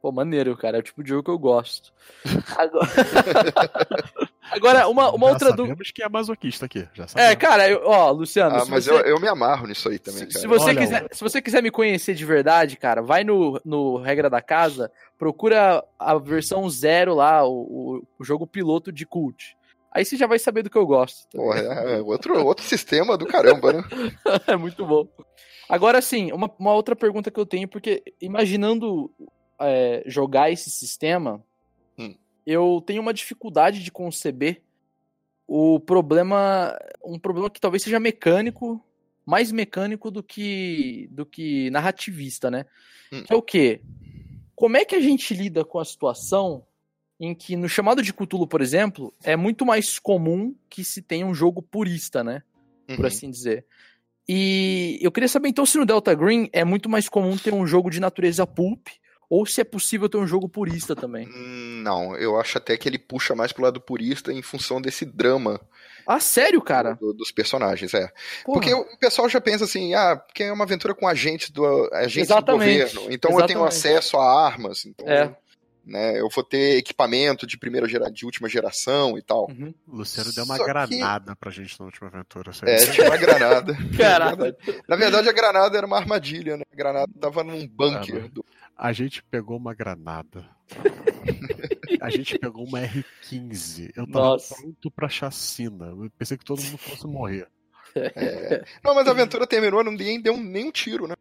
Pô, 0.00 0.12
maneiro, 0.12 0.56
cara. 0.56 0.76
É 0.76 0.80
o 0.80 0.82
tipo 0.82 1.02
de 1.02 1.08
jogo 1.10 1.24
que 1.24 1.30
eu 1.30 1.38
gosto. 1.38 1.92
Agora, 2.56 2.88
Agora, 4.50 4.86
uma, 4.88 5.10
uma 5.10 5.26
já 5.28 5.32
outra 5.32 5.48
dúvida. 5.52 5.68
sabemos 5.68 5.90
que 5.90 6.02
é 6.02 6.08
masoquista 6.08 6.66
aqui. 6.66 6.86
Já 6.94 7.08
sabemos. 7.08 7.32
É, 7.32 7.36
cara, 7.36 7.68
eu- 7.68 7.82
ó, 7.84 8.10
Luciano, 8.10 8.56
Ah, 8.56 8.60
se 8.64 8.70
mas 8.70 8.84
você, 8.84 8.90
eu, 8.92 8.98
eu 9.00 9.20
me 9.20 9.26
amarro 9.28 9.66
nisso 9.66 9.88
aí 9.88 9.98
também, 9.98 10.20
se, 10.20 10.26
cara. 10.26 10.38
se 10.40 10.46
você 10.46 10.64
Olha, 10.66 10.78
quiser, 10.80 11.08
se 11.10 11.20
você 11.22 11.40
quiser 11.42 11.62
me 11.62 11.70
conhecer 11.70 12.14
de 12.14 12.24
verdade, 12.24 12.76
cara, 12.76 13.00
vai 13.02 13.24
no, 13.24 13.60
no 13.64 13.96
Regra 13.96 14.28
da 14.28 14.42
Casa, 14.42 14.90
procura 15.18 15.82
a 15.98 16.18
versão 16.18 16.68
zero 16.68 17.14
lá, 17.14 17.44
o, 17.46 17.52
o, 17.98 18.02
o 18.18 18.24
jogo 18.24 18.46
piloto 18.46 18.92
de 18.92 19.06
Cult. 19.06 19.56
Aí 19.90 20.04
você 20.04 20.16
já 20.16 20.26
vai 20.26 20.38
saber 20.38 20.62
do 20.62 20.70
que 20.70 20.76
eu 20.76 20.86
gosto. 20.86 21.22
tá 21.30 21.38
Porra, 21.38 21.60
é 21.60 22.00
outro, 22.02 22.44
outro 22.44 22.64
sistema 22.64 23.16
do 23.16 23.26
caramba, 23.26 23.72
né? 23.72 23.84
é 24.46 24.56
muito 24.56 24.84
bom. 24.84 25.06
Agora, 25.68 26.02
sim, 26.02 26.32
uma, 26.32 26.50
uma 26.58 26.72
outra 26.74 26.94
pergunta 26.94 27.30
que 27.30 27.38
eu 27.40 27.46
tenho, 27.46 27.66
porque 27.68 28.02
imaginando 28.20 29.10
é, 29.60 30.02
jogar 30.06 30.50
esse 30.50 30.68
sistema. 30.68 31.40
Eu 32.46 32.82
tenho 32.86 33.00
uma 33.02 33.14
dificuldade 33.14 33.82
de 33.82 33.90
conceber 33.90 34.62
o 35.46 35.78
problema, 35.78 36.76
um 37.04 37.18
problema 37.18 37.50
que 37.50 37.60
talvez 37.60 37.82
seja 37.82 38.00
mecânico, 38.00 38.82
mais 39.26 39.52
mecânico 39.52 40.10
do 40.10 40.22
que 40.22 41.08
do 41.10 41.24
que 41.26 41.70
narrativista, 41.70 42.50
né? 42.50 42.64
Hum. 43.12 43.22
Que 43.24 43.32
é 43.32 43.36
o 43.36 43.42
quê? 43.42 43.80
Como 44.54 44.76
é 44.76 44.84
que 44.84 44.94
a 44.94 45.00
gente 45.00 45.34
lida 45.34 45.64
com 45.64 45.78
a 45.78 45.84
situação 45.84 46.64
em 47.18 47.34
que 47.34 47.56
no 47.56 47.68
chamado 47.68 48.02
de 48.02 48.12
Cthulhu, 48.12 48.46
por 48.46 48.60
exemplo, 48.60 49.12
é 49.22 49.36
muito 49.36 49.64
mais 49.64 49.98
comum 49.98 50.54
que 50.68 50.84
se 50.84 51.00
tenha 51.00 51.26
um 51.26 51.34
jogo 51.34 51.62
purista, 51.62 52.22
né? 52.24 52.42
por 52.86 53.00
Uhum. 53.00 53.06
assim 53.06 53.30
dizer. 53.30 53.64
E 54.28 54.98
eu 55.02 55.12
queria 55.12 55.28
saber 55.28 55.48
então 55.48 55.66
se 55.66 55.76
no 55.78 55.86
Delta 55.86 56.14
Green 56.14 56.48
é 56.52 56.64
muito 56.64 56.88
mais 56.88 57.08
comum 57.08 57.36
ter 57.36 57.52
um 57.52 57.66
jogo 57.66 57.90
de 57.90 58.00
natureza 58.00 58.46
pulp 58.46 58.88
ou 59.28 59.44
se 59.46 59.60
é 59.60 59.64
possível 59.64 60.08
ter 60.08 60.16
um 60.18 60.26
jogo 60.26 60.48
purista 60.48 60.94
também. 60.94 61.28
Não, 61.82 62.16
eu 62.16 62.38
acho 62.38 62.58
até 62.58 62.76
que 62.76 62.88
ele 62.88 62.98
puxa 62.98 63.34
mais 63.34 63.52
pro 63.52 63.62
lado 63.62 63.80
purista 63.80 64.32
em 64.32 64.42
função 64.42 64.80
desse 64.80 65.04
drama 65.04 65.60
Ah, 66.06 66.20
sério, 66.20 66.60
cara? 66.60 66.94
do- 66.94 67.12
dos 67.14 67.30
personagens, 67.30 67.92
é. 67.94 68.10
Porra. 68.44 68.60
Porque 68.60 68.74
o 68.74 68.84
pessoal 68.98 69.28
já 69.28 69.40
pensa 69.40 69.64
assim, 69.64 69.94
ah, 69.94 70.16
porque 70.16 70.42
é 70.44 70.52
uma 70.52 70.64
aventura 70.64 70.94
com 70.94 71.08
agentes 71.08 71.50
do, 71.50 71.88
agentes 71.92 72.28
do 72.28 72.32
Exatamente, 72.34 72.92
governo, 72.94 73.12
então 73.12 73.30
eu 73.32 73.46
tenho 73.46 73.60
exatamente. 73.60 73.68
acesso 73.68 74.16
a 74.18 74.46
armas, 74.46 74.84
então 74.86 75.06
É. 75.08 75.34
né, 75.86 76.18
eu 76.20 76.28
vou 76.28 76.42
ter 76.44 76.78
equipamento 76.78 77.46
de 77.46 77.58
primeira 77.58 77.86
gera, 77.88 78.10
de 78.10 78.24
última 78.24 78.48
geração 78.48 79.16
e 79.18 79.22
tal. 79.22 79.48
Uhum. 79.50 79.74
O 79.86 79.96
Luciano 79.96 80.32
deu 80.32 80.44
uma 80.44 80.56
Só 80.56 80.64
que- 80.64 80.70
granada 80.70 81.36
pra 81.36 81.50
gente 81.50 81.78
na 81.78 81.86
última 81.86 82.08
aventura. 82.08 82.50
É, 82.64 82.76
tinha 82.86 83.06
uma 83.08 83.16
granada. 83.16 83.76
Caralho. 83.96 84.56
Na 84.88 84.96
verdade, 84.96 85.28
a 85.28 85.32
granada 85.32 85.76
era 85.76 85.86
uma 85.86 85.96
armadilha, 85.98 86.56
né? 86.56 86.62
A 86.72 86.76
granada 86.76 87.12
tava 87.20 87.44
num 87.44 87.66
bunker. 87.66 88.28
Do- 88.30 88.44
A 88.76 88.92
gente 88.92 89.22
pegou 89.24 89.56
uma 89.56 89.74
granada. 89.74 90.48
A 92.00 92.10
gente 92.10 92.38
pegou 92.38 92.66
uma 92.66 92.80
R15. 92.80 93.92
Eu 93.96 94.06
tava 94.06 94.24
Nossa. 94.30 94.54
pronto 94.56 94.90
pra 94.90 95.08
chacina. 95.08 95.86
Eu 95.86 96.10
pensei 96.18 96.36
que 96.36 96.44
todo 96.44 96.62
mundo 96.62 96.78
fosse 96.78 97.06
morrer. 97.06 97.46
Não, 98.82 98.94
mas 98.94 99.06
a 99.06 99.12
aventura 99.12 99.46
terminou, 99.46 99.84
não 99.84 99.92
nem 99.92 100.20
deu 100.20 100.36
nenhum 100.36 100.72
tiro, 100.72 101.06
né? 101.06 101.14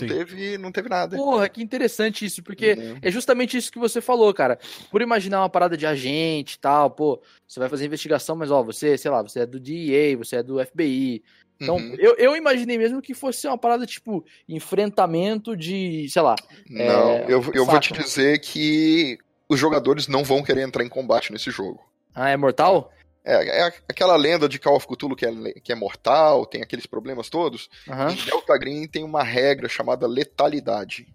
Não 0.00 0.08
teve, 0.08 0.58
não 0.58 0.72
teve 0.72 0.88
nada. 0.88 1.16
Porra, 1.16 1.48
que 1.48 1.62
interessante 1.62 2.24
isso, 2.24 2.42
porque 2.42 2.74
Né? 2.74 2.98
é 3.02 3.10
justamente 3.10 3.56
isso 3.56 3.70
que 3.70 3.78
você 3.78 4.00
falou, 4.00 4.32
cara. 4.32 4.58
Por 4.90 5.02
imaginar 5.02 5.40
uma 5.40 5.48
parada 5.48 5.76
de 5.76 5.86
agente 5.86 6.54
e 6.54 6.58
tal, 6.58 6.90
pô, 6.90 7.20
você 7.46 7.60
vai 7.60 7.68
fazer 7.68 7.86
investigação, 7.86 8.34
mas 8.36 8.50
ó, 8.50 8.62
você, 8.62 8.96
sei 8.96 9.10
lá, 9.10 9.22
você 9.22 9.40
é 9.40 9.46
do 9.46 9.60
DEA, 9.60 10.16
você 10.16 10.36
é 10.36 10.42
do 10.42 10.58
FBI. 10.64 11.22
Então, 11.60 11.76
Uhum. 11.76 11.94
eu, 11.98 12.16
eu 12.16 12.36
imaginei 12.36 12.76
mesmo 12.76 13.00
que 13.00 13.14
fosse 13.14 13.46
uma 13.46 13.56
parada 13.56 13.86
tipo 13.86 14.24
enfrentamento 14.48 15.56
de, 15.56 16.08
sei 16.08 16.22
lá, 16.22 16.34
Não, 16.68 17.10
é, 17.10 17.24
eu, 17.28 17.42
eu 17.54 17.64
vou 17.64 17.78
te 17.78 17.92
dizer 17.92 18.40
que 18.40 19.18
os 19.48 19.60
jogadores 19.60 20.08
não 20.08 20.24
vão 20.24 20.42
querer 20.42 20.62
entrar 20.62 20.82
em 20.84 20.88
combate 20.88 21.30
nesse 21.32 21.50
jogo. 21.50 21.80
ah, 22.14 22.30
é 22.30 22.36
mortal? 22.36 22.92
É, 23.24 23.60
é 23.60 23.66
aquela 23.88 24.16
lenda 24.16 24.48
de 24.48 24.58
Call 24.58 24.76
of 24.76 24.86
Cthulhu 24.86 25.14
que 25.14 25.24
é, 25.24 25.32
que 25.60 25.72
é 25.72 25.74
mortal, 25.74 26.44
tem 26.44 26.62
aqueles 26.62 26.86
problemas 26.86 27.30
todos. 27.30 27.68
Aham. 27.88 28.12
Em 28.12 28.16
Delta 28.16 28.58
Green 28.58 28.86
tem 28.88 29.04
uma 29.04 29.22
regra 29.22 29.68
chamada 29.68 30.06
letalidade. 30.06 31.06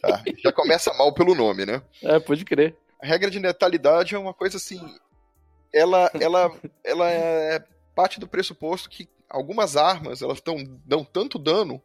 Tá? 0.00 0.22
Já 0.42 0.52
começa 0.52 0.92
mal 0.94 1.12
pelo 1.14 1.34
nome, 1.34 1.64
né? 1.64 1.82
É, 2.02 2.18
pode 2.18 2.44
crer. 2.44 2.76
A 3.02 3.06
regra 3.06 3.30
de 3.30 3.38
letalidade 3.38 4.14
é 4.14 4.18
uma 4.18 4.34
coisa 4.34 4.56
assim. 4.56 4.80
Ela, 5.72 6.10
ela, 6.20 6.52
ela 6.84 7.10
é 7.10 7.62
parte 7.94 8.20
do 8.20 8.28
pressuposto 8.28 8.88
que 8.88 9.08
algumas 9.28 9.76
armas 9.76 10.22
elas 10.22 10.40
tão, 10.40 10.56
dão 10.84 11.04
tanto 11.04 11.38
dano 11.38 11.82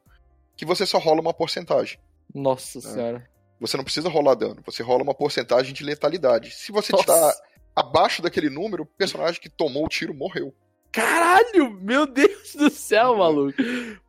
que 0.56 0.66
você 0.66 0.86
só 0.86 0.98
rola 0.98 1.22
uma 1.22 1.34
porcentagem. 1.34 2.00
Nossa 2.34 2.80
senhora. 2.82 3.28
Você 3.60 3.76
não 3.76 3.84
precisa 3.84 4.08
rolar 4.08 4.36
dano, 4.36 4.62
você 4.66 4.82
rola 4.84 5.04
uma 5.04 5.14
porcentagem 5.14 5.74
de 5.74 5.84
letalidade. 5.84 6.52
Se 6.52 6.72
você 6.72 6.92
Nossa. 6.92 7.04
tirar 7.04 7.34
abaixo 7.80 8.22
daquele 8.22 8.50
número, 8.50 8.84
o 8.84 8.86
personagem 8.86 9.40
que 9.42 9.50
tomou 9.50 9.86
o 9.86 9.90
tiro 9.90 10.14
morreu. 10.14 10.54
Caralho, 10.92 11.72
meu 11.72 12.06
Deus 12.08 12.56
do 12.56 12.70
céu, 12.70 13.18
maluco. 13.18 13.62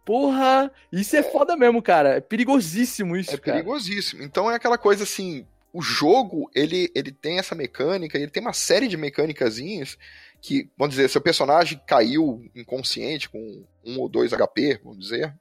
Porra, 0.04 0.72
isso 0.90 1.14
é 1.14 1.22
foda 1.22 1.56
mesmo, 1.56 1.82
cara. 1.82 2.16
É 2.16 2.20
perigosíssimo 2.20 3.16
isso, 3.16 3.34
É 3.34 3.38
cara. 3.38 3.58
perigosíssimo. 3.58 4.22
Então 4.22 4.50
é 4.50 4.54
aquela 4.54 4.78
coisa 4.78 5.04
assim, 5.04 5.46
o 5.72 5.82
jogo, 5.82 6.50
ele, 6.54 6.90
ele 6.94 7.12
tem 7.12 7.38
essa 7.38 7.54
mecânica, 7.54 8.18
ele 8.18 8.30
tem 8.30 8.42
uma 8.42 8.52
série 8.52 8.88
de 8.88 8.96
mecânicazinhas 8.96 9.98
que, 10.40 10.70
vamos 10.76 10.94
dizer, 10.94 11.08
seu 11.08 11.20
personagem 11.20 11.80
caiu 11.86 12.44
inconsciente 12.54 13.28
com 13.28 13.62
um 13.84 13.98
ou 14.00 14.08
dois 14.08 14.32
HP, 14.32 14.80
vamos 14.82 14.98
dizer, 14.98 15.34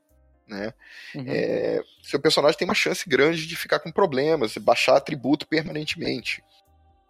né? 0.46 0.74
Uhum. 1.16 1.24
É, 1.26 1.82
seu 2.04 2.20
personagem 2.20 2.58
tem 2.58 2.68
uma 2.68 2.76
chance 2.76 3.08
grande 3.08 3.48
de 3.48 3.56
ficar 3.56 3.80
com 3.80 3.92
problemas, 3.92 4.58
baixar 4.58 4.98
atributo 4.98 5.48
permanentemente. 5.48 6.44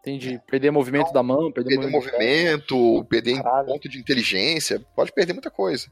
Entendi. 0.02 0.40
Perder 0.48 0.72
movimento 0.72 1.12
da 1.12 1.22
mão, 1.22 1.52
perder, 1.52 1.76
Perder 1.78 1.92
movimento, 1.92 3.04
perder 3.06 3.42
Caralho. 3.44 3.68
ponto 3.68 3.90
de 3.90 4.00
inteligência, 4.00 4.80
pode 4.96 5.12
perder 5.12 5.34
muita 5.34 5.52
coisa. 5.52 5.88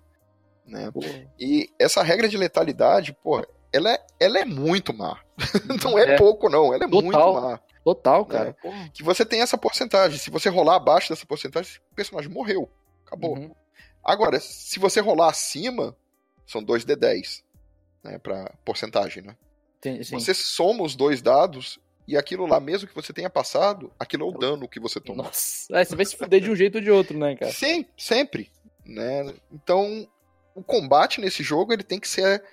Né? 0.65 0.91
E 1.39 1.69
essa 1.79 2.01
regra 2.03 2.27
de 2.27 2.37
letalidade, 2.37 3.13
pô, 3.23 3.45
ela 3.71 3.93
é, 3.93 4.05
ela 4.19 4.39
é 4.39 4.45
muito 4.45 4.93
má. 4.93 5.19
não 5.83 5.97
é, 5.97 6.13
É. 6.13 6.17
pouco, 6.17 6.49
não. 6.49 6.73
Ela 6.73 6.85
é 6.85 6.87
Total. 6.87 7.01
muito 7.03 7.41
má. 7.41 7.59
Total, 7.83 8.25
cara. 8.25 8.53
Porra. 8.61 8.89
Que 8.93 9.03
você 9.03 9.25
tem 9.25 9.41
essa 9.41 9.57
porcentagem. 9.57 10.17
Se 10.19 10.29
você 10.29 10.49
rolar 10.49 10.75
abaixo 10.75 11.09
dessa 11.09 11.25
porcentagem, 11.25 11.79
o 11.91 11.95
personagem 11.95 12.29
morreu. 12.31 12.69
Acabou. 13.05 13.37
Uhum. 13.37 13.55
Agora, 14.03 14.39
se 14.41 14.77
você 14.79 14.99
rolar 14.99 15.29
acima, 15.29 15.95
são 16.45 16.61
2D10. 16.61 17.43
Né, 18.03 18.17
pra 18.19 18.53
porcentagem, 18.63 19.23
né? 19.23 19.35
Você 20.11 20.33
soma 20.33 20.83
os 20.83 20.95
dois 20.95 21.21
dados 21.21 21.79
e 22.07 22.15
aquilo 22.15 22.45
lá, 22.45 22.59
mesmo 22.59 22.87
que 22.87 22.95
você 22.95 23.11
tenha 23.11 23.29
passado, 23.29 23.91
aquilo 23.99 24.25
é 24.25 24.29
o 24.29 24.37
dano 24.37 24.67
que 24.67 24.79
você 24.79 24.99
tomou. 24.99 25.25
Nossa, 25.25 25.77
é, 25.77 25.83
você 25.83 25.95
vai 25.95 26.05
se 26.05 26.15
fuder 26.15 26.39
de 26.39 26.49
um 26.49 26.55
jeito 26.55 26.75
ou 26.75 26.81
de 26.81 26.89
outro, 26.89 27.17
né, 27.17 27.35
cara? 27.35 27.51
Sim, 27.51 27.85
sempre. 27.97 28.49
né? 28.85 29.33
Então, 29.51 30.07
o 30.55 30.63
combate 30.63 31.19
nesse 31.19 31.43
jogo 31.43 31.73
ele 31.73 31.83
tem 31.83 31.99
que 31.99 32.07
ser 32.07 32.43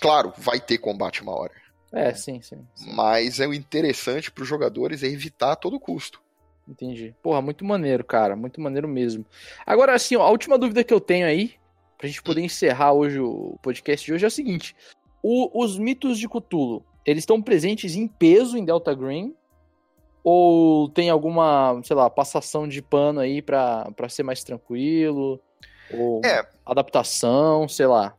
claro, 0.00 0.32
vai 0.38 0.58
ter 0.58 0.78
combate 0.78 1.22
uma 1.22 1.38
hora. 1.38 1.52
É, 1.92 2.12
sim, 2.14 2.40
sim. 2.40 2.66
sim. 2.74 2.92
Mas 2.94 3.40
é 3.40 3.46
o 3.46 3.54
interessante 3.54 4.30
para 4.30 4.42
os 4.42 4.48
jogadores 4.48 5.02
é 5.02 5.06
evitar 5.06 5.52
a 5.52 5.56
todo 5.56 5.80
custo. 5.80 6.22
Entendi. 6.66 7.14
Porra, 7.22 7.40
muito 7.40 7.64
maneiro, 7.64 8.04
cara. 8.04 8.36
Muito 8.36 8.60
maneiro 8.60 8.86
mesmo. 8.86 9.24
Agora, 9.64 9.94
assim, 9.94 10.16
ó, 10.16 10.22
a 10.22 10.30
última 10.30 10.58
dúvida 10.58 10.84
que 10.84 10.92
eu 10.92 11.00
tenho 11.00 11.26
aí, 11.26 11.54
pra 11.96 12.06
gente 12.06 12.22
poder 12.22 12.42
encerrar 12.42 12.92
hoje 12.92 13.18
o 13.18 13.58
podcast 13.62 14.04
de 14.04 14.12
hoje, 14.12 14.24
é 14.24 14.28
o 14.28 14.30
seguinte: 14.30 14.76
o, 15.22 15.62
os 15.62 15.78
mitos 15.78 16.18
de 16.18 16.28
Cthulhu, 16.28 16.84
eles 17.04 17.22
estão 17.22 17.40
presentes 17.40 17.94
em 17.94 18.06
peso 18.06 18.56
em 18.56 18.64
Delta 18.64 18.94
Green? 18.94 19.34
Ou 20.22 20.88
tem 20.90 21.08
alguma, 21.10 21.80
sei 21.84 21.96
lá, 21.96 22.10
passação 22.10 22.68
de 22.68 22.82
pano 22.82 23.20
aí 23.20 23.40
pra, 23.40 23.90
pra 23.96 24.08
ser 24.08 24.22
mais 24.22 24.42
tranquilo? 24.44 25.40
Ou 25.90 26.20
É. 26.24 26.46
adaptação, 26.66 27.68
sei 27.68 27.86
lá. 27.86 28.14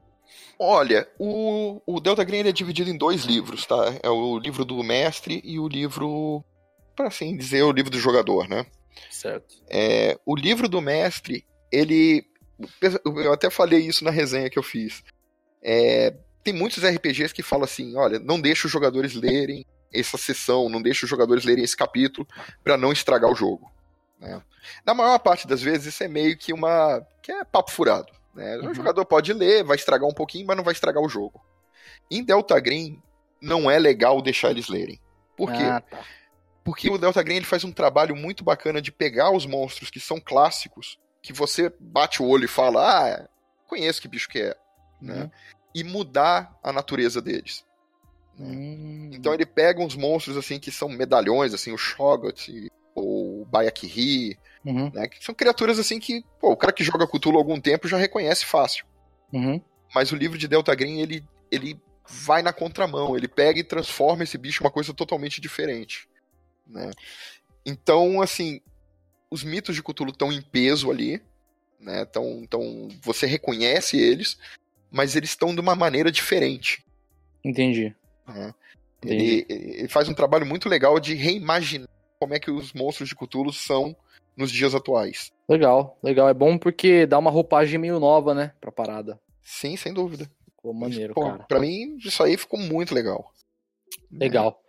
Olha, 0.58 1.08
o, 1.18 1.82
o 1.86 2.00
Delta 2.00 2.24
Green 2.24 2.40
ele 2.40 2.50
é 2.50 2.54
dividido 2.54 2.90
em 2.90 2.98
dois 2.98 3.24
livros, 3.24 3.66
tá? 3.66 3.96
É 4.04 4.10
o 4.10 4.38
livro 4.38 4.66
do 4.66 4.84
mestre 4.84 5.42
e 5.44 5.58
o 5.60 5.68
livro, 5.68 6.44
para 6.96 7.08
assim 7.08 7.38
dizer, 7.38 7.64
o 7.64 7.72
livro 7.72 7.90
do 7.90 7.98
jogador, 8.00 8.48
né? 8.50 8.66
Certo. 9.10 9.56
É, 9.70 10.20
o 10.26 10.36
livro 10.36 10.68
do 10.68 10.82
mestre, 10.82 11.46
ele. 11.72 12.26
Eu 13.06 13.32
até 13.32 13.50
falei 13.50 13.80
isso 13.80 14.04
na 14.04 14.12
resenha 14.12 14.50
que 14.50 14.60
eu 14.60 14.64
fiz. 14.64 15.02
É, 15.64 16.14
tem 16.44 16.54
muitos 16.54 16.84
RPGs 16.84 17.34
que 17.34 17.44
falam 17.44 17.66
assim: 17.66 17.96
olha, 17.96 18.20
não 18.20 18.40
deixa 18.40 18.68
os 18.68 18.72
jogadores 18.72 19.14
lerem 19.14 19.66
essa 19.94 20.18
sessão, 20.18 20.70
não 20.70 20.82
deixa 20.82 21.06
os 21.06 21.10
jogadores 21.10 21.44
lerem 21.44 21.64
esse 21.64 21.76
capítulo 21.76 22.28
para 22.64 22.78
não 22.78 22.92
estragar 22.92 23.30
o 23.30 23.36
jogo. 23.36 23.72
Né? 24.20 24.42
Na 24.86 24.94
maior 24.94 25.20
parte 25.20 25.48
das 25.48 25.62
vezes, 25.62 25.94
isso 25.94 26.04
é 26.04 26.08
meio 26.08 26.38
que 26.38 26.54
uma. 26.54 27.06
que 27.22 27.32
é 27.32 27.44
papo 27.44 27.72
furado. 27.72 28.12
Né? 28.34 28.58
Uhum. 28.58 28.72
O 28.72 28.74
jogador 28.74 29.06
pode 29.06 29.34
ler, 29.34 29.64
vai 29.64 29.76
estragar 29.76 30.08
um 30.08 30.14
pouquinho, 30.14 30.46
mas 30.46 30.58
não 30.58 30.64
vai 30.64 30.74
estragar 30.74 31.02
o 31.02 31.10
jogo. 31.10 31.42
Em 32.10 32.24
Delta 32.24 32.60
Green, 32.60 33.02
não 33.42 33.70
é 33.70 33.80
legal 33.80 34.22
deixar 34.22 34.52
eles 34.52 34.68
lerem. 34.68 35.00
Por 35.36 35.52
quê? 35.52 35.64
Ah, 35.64 35.82
tá. 35.82 36.04
Porque 36.64 36.90
o 36.90 36.98
Delta 36.98 37.24
Green 37.24 37.38
ele 37.38 37.46
faz 37.46 37.64
um 37.64 37.72
trabalho 37.72 38.16
muito 38.16 38.44
bacana 38.44 38.82
de 38.82 38.92
pegar 38.92 39.32
os 39.32 39.46
monstros 39.46 39.90
que 39.90 40.00
são 40.00 40.20
clássicos, 40.20 41.00
que 41.22 41.34
você 41.34 41.74
bate 41.80 42.22
o 42.22 42.28
olho 42.28 42.46
e 42.46 42.50
fala, 42.50 42.82
ah, 42.84 43.28
conheço 43.66 44.02
que 44.02 44.08
bicho 44.08 44.30
que 44.30 44.40
é, 44.40 44.56
né? 45.02 45.32
E 45.74 45.84
mudar 45.84 46.58
a 46.64 46.72
natureza 46.72 47.22
deles. 47.22 47.66
Hum. 48.40 49.10
Então 49.14 49.34
ele 49.34 49.46
pega 49.46 49.82
uns 49.82 49.96
monstros 49.96 50.38
assim 50.38 50.60
que 50.60 50.72
são 50.72 50.90
medalhões, 50.90 51.54
assim, 51.54 51.72
o 51.72 51.78
Shogot 51.78 52.70
ou 52.96 53.42
o 53.42 53.46
Bayakiri, 53.46 54.38
Uhum. 54.66 54.92
né? 54.94 55.08
Que 55.08 55.24
são 55.24 55.34
criaturas 55.34 55.80
assim 55.80 56.00
que, 56.00 56.24
pô, 56.40 56.52
o 56.52 56.58
cara 56.58 56.74
que 56.74 56.84
joga 56.84 57.08
Cthulhu 57.08 57.38
há 57.38 57.40
algum 57.40 57.60
tempo 57.60 57.88
já 57.88 57.98
reconhece 57.98 58.46
fácil. 58.46 58.86
Uhum. 59.32 59.62
Mas 59.94 60.12
o 60.12 60.16
livro 60.16 60.38
de 60.38 60.48
Delta 60.48 60.76
Green, 60.76 61.00
ele, 61.00 61.24
ele 61.50 61.80
vai 62.08 62.42
na 62.42 62.52
contramão, 62.52 63.16
ele 63.16 63.28
pega 63.28 63.60
e 63.60 63.64
transforma 63.64 64.24
esse 64.24 64.38
bicho 64.38 64.62
em 64.62 64.66
uma 64.66 64.72
coisa 64.72 64.94
totalmente 64.94 65.40
diferente. 65.40 66.08
Né? 66.68 66.92
Então, 67.66 68.22
assim, 68.22 68.62
os 69.32 69.44
mitos 69.44 69.76
de 69.76 69.84
Cthulhu 69.84 70.12
estão 70.12 70.32
em 70.32 70.42
peso 70.42 70.92
ali, 70.92 71.22
né? 71.80 72.02
Então, 72.02 72.40
então 72.42 72.90
você 73.02 73.26
reconhece 73.26 73.98
eles, 73.98 74.38
mas 74.92 75.16
eles 75.16 75.30
estão 75.30 75.54
de 75.54 75.62
uma 75.62 75.76
maneira 75.76 76.12
diferente. 76.12 76.84
Entendi. 77.44 77.96
né? 78.28 78.54
Ele, 79.06 79.46
ele 79.48 79.88
faz 79.88 80.10
um 80.10 80.14
trabalho 80.14 80.46
muito 80.46 80.68
legal 80.68 81.00
de 81.00 81.14
reimaginar 81.16 81.88
como 82.20 82.34
é 82.34 82.40
que 82.40 82.52
os 82.52 82.74
monstros 82.74 83.08
de 83.08 83.16
Cthulhu 83.16 83.54
são 83.54 83.96
nos 84.36 84.52
dias 84.52 84.76
atuais. 84.76 85.32
Legal, 85.48 85.98
legal. 86.04 86.28
É 86.28 86.34
bom 86.34 86.58
porque 86.58 87.06
dá 87.06 87.18
uma 87.18 87.32
roupagem 87.32 87.80
meio 87.80 88.00
nova, 88.00 88.34
né? 88.34 88.54
Pra 88.60 88.72
parada. 88.72 89.20
Sim, 89.42 89.78
sem 89.78 89.94
dúvida. 89.94 90.30
Ficou 90.46 90.74
maneiro, 90.74 91.14
Pô, 91.14 91.22
cara. 91.24 91.44
Pra 91.44 91.60
mim, 91.60 91.98
isso 91.98 92.22
aí 92.22 92.38
ficou 92.38 92.60
muito 92.60 92.94
legal. 92.94 93.32
Legal. 94.12 94.62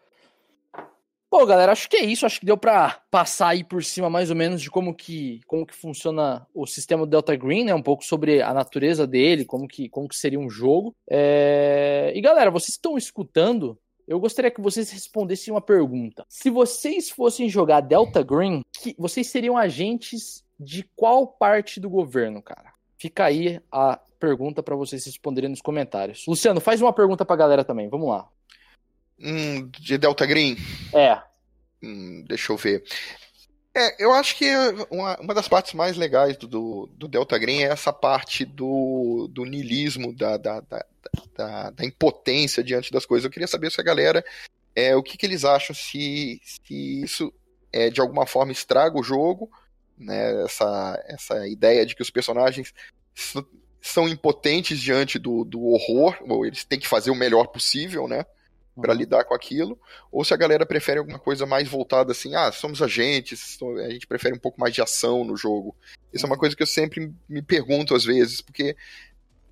Bom, 1.30 1.46
galera, 1.46 1.70
acho 1.70 1.88
que 1.88 1.96
é 1.96 2.04
isso. 2.04 2.26
Acho 2.26 2.40
que 2.40 2.46
deu 2.46 2.56
pra 2.56 3.00
passar 3.10 3.48
aí 3.50 3.62
por 3.62 3.84
cima 3.84 4.10
mais 4.10 4.30
ou 4.30 4.36
menos 4.36 4.60
de 4.60 4.68
como 4.70 4.92
que, 4.94 5.40
como 5.46 5.64
que 5.64 5.74
funciona 5.74 6.44
o 6.52 6.66
sistema 6.66 7.06
do 7.06 7.10
Delta 7.10 7.36
Green, 7.36 7.64
né? 7.64 7.74
Um 7.74 7.82
pouco 7.82 8.04
sobre 8.04 8.42
a 8.42 8.52
natureza 8.52 9.06
dele, 9.06 9.44
como 9.44 9.68
que, 9.68 9.88
como 9.88 10.08
que 10.08 10.16
seria 10.16 10.40
um 10.40 10.50
jogo. 10.50 10.94
É, 11.08 12.12
E 12.14 12.20
galera, 12.20 12.50
vocês 12.50 12.70
estão 12.70 12.98
escutando? 12.98 13.78
Eu 14.08 14.18
gostaria 14.18 14.50
que 14.50 14.60
vocês 14.60 14.90
respondessem 14.90 15.54
uma 15.54 15.60
pergunta. 15.60 16.24
Se 16.28 16.50
vocês 16.50 17.08
fossem 17.10 17.48
jogar 17.48 17.80
Delta 17.80 18.24
Green, 18.24 18.62
que- 18.72 18.96
vocês 18.98 19.28
seriam 19.28 19.56
agentes 19.56 20.42
de 20.58 20.82
qual 20.96 21.28
parte 21.28 21.78
do 21.78 21.88
governo, 21.88 22.42
cara? 22.42 22.72
Fica 22.98 23.24
aí 23.26 23.60
a 23.70 24.00
pergunta 24.18 24.64
pra 24.64 24.74
vocês 24.74 25.06
responderem 25.06 25.48
nos 25.48 25.62
comentários. 25.62 26.24
Luciano, 26.26 26.60
faz 26.60 26.82
uma 26.82 26.92
pergunta 26.92 27.24
pra 27.24 27.36
galera 27.36 27.64
também. 27.64 27.88
Vamos 27.88 28.08
lá. 28.08 28.28
Hum, 29.20 29.68
de 29.78 29.98
Delta 29.98 30.24
Green? 30.24 30.56
É. 30.94 31.20
Hum, 31.83 32.24
deixa 32.26 32.52
eu 32.52 32.56
ver. 32.56 32.83
É, 33.74 34.02
eu 34.02 34.12
acho 34.12 34.37
que 34.37 34.46
uma, 34.90 35.20
uma 35.20 35.35
das 35.35 35.46
partes 35.46 35.74
mais 35.74 35.96
legais 35.96 36.37
do, 36.37 36.48
do, 36.48 36.90
do 36.92 37.09
Delta 37.09 37.38
Green 37.38 37.62
é 37.62 37.68
essa 37.68 37.92
parte 37.92 38.44
do, 38.44 39.28
do 39.30 39.44
niilismo, 39.44 40.12
da, 40.12 40.37
da, 40.37 40.61
da, 40.61 40.85
da, 41.37 41.70
da 41.70 41.85
impotência 41.85 42.64
diante 42.64 42.90
das 42.90 43.06
coisas. 43.06 43.24
Eu 43.24 43.30
queria 43.30 43.46
saber 43.46 43.70
se 43.70 43.80
a 43.80 43.85
galera, 43.85 44.24
é, 44.74 44.96
o 44.96 45.02
que, 45.02 45.16
que 45.16 45.24
eles 45.24 45.44
acham, 45.44 45.74
se, 45.74 46.40
se 46.42 47.02
isso 47.02 47.33
é, 47.72 47.90
de 47.90 48.00
alguma 48.00 48.26
forma 48.26 48.50
estraga 48.50 48.98
o 48.98 49.04
jogo, 49.04 49.48
né, 49.96 50.44
essa, 50.44 51.04
essa 51.06 51.46
ideia 51.46 51.87
de 51.87 51.94
que 51.94 52.02
os 52.02 52.11
personagens 52.11 52.74
são 53.80 54.09
impotentes 54.09 54.80
diante 54.80 55.18
do, 55.18 55.44
do 55.44 55.62
horror, 55.62 56.16
ou 56.28 56.44
eles 56.44 56.64
têm 56.64 56.80
que 56.80 56.88
fazer 56.88 57.11
o 57.11 57.14
melhor 57.14 57.46
possível, 57.48 58.09
né? 58.09 58.24
Pra 58.80 58.94
lidar 58.94 59.24
com 59.24 59.34
aquilo, 59.34 59.78
ou 60.10 60.24
se 60.24 60.32
a 60.32 60.36
galera 60.36 60.64
prefere 60.64 60.98
alguma 60.98 61.18
coisa 61.18 61.46
mais 61.46 61.68
voltada 61.68 62.12
assim, 62.12 62.34
ah, 62.34 62.50
somos 62.50 62.80
agentes, 62.82 63.58
a 63.84 63.90
gente 63.90 64.06
prefere 64.06 64.34
um 64.34 64.38
pouco 64.38 64.60
mais 64.60 64.74
de 64.74 64.80
ação 64.82 65.24
no 65.24 65.36
jogo. 65.36 65.74
Isso 66.12 66.24
é 66.24 66.28
uma 66.28 66.38
coisa 66.38 66.56
que 66.56 66.62
eu 66.62 66.66
sempre 66.66 67.12
me 67.28 67.42
pergunto 67.42 67.94
às 67.94 68.04
vezes, 68.04 68.40
porque 68.40 68.76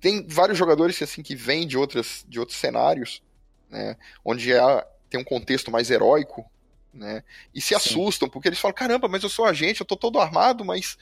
tem 0.01 0.25
vários 0.27 0.57
jogadores 0.57 0.97
que, 0.97 1.03
assim 1.03 1.21
que 1.21 1.35
vêm 1.35 1.67
de 1.67 1.77
outras 1.77 2.25
de 2.27 2.39
outros 2.39 2.57
cenários, 2.57 3.21
né, 3.69 3.95
onde 4.23 4.53
há, 4.53 4.85
tem 5.09 5.19
um 5.19 5.23
contexto 5.23 5.69
mais 5.69 5.91
heróico, 5.91 6.49
né, 6.93 7.23
e 7.53 7.61
se 7.61 7.69
Sim. 7.69 7.75
assustam 7.75 8.29
porque 8.29 8.47
eles 8.47 8.59
falam, 8.59 8.75
caramba, 8.75 9.07
mas 9.07 9.23
eu 9.23 9.29
sou 9.29 9.45
agente, 9.45 9.81
eu 9.81 9.87
tô 9.87 9.95
todo 9.95 10.19
armado, 10.19 10.65
mas 10.65 10.97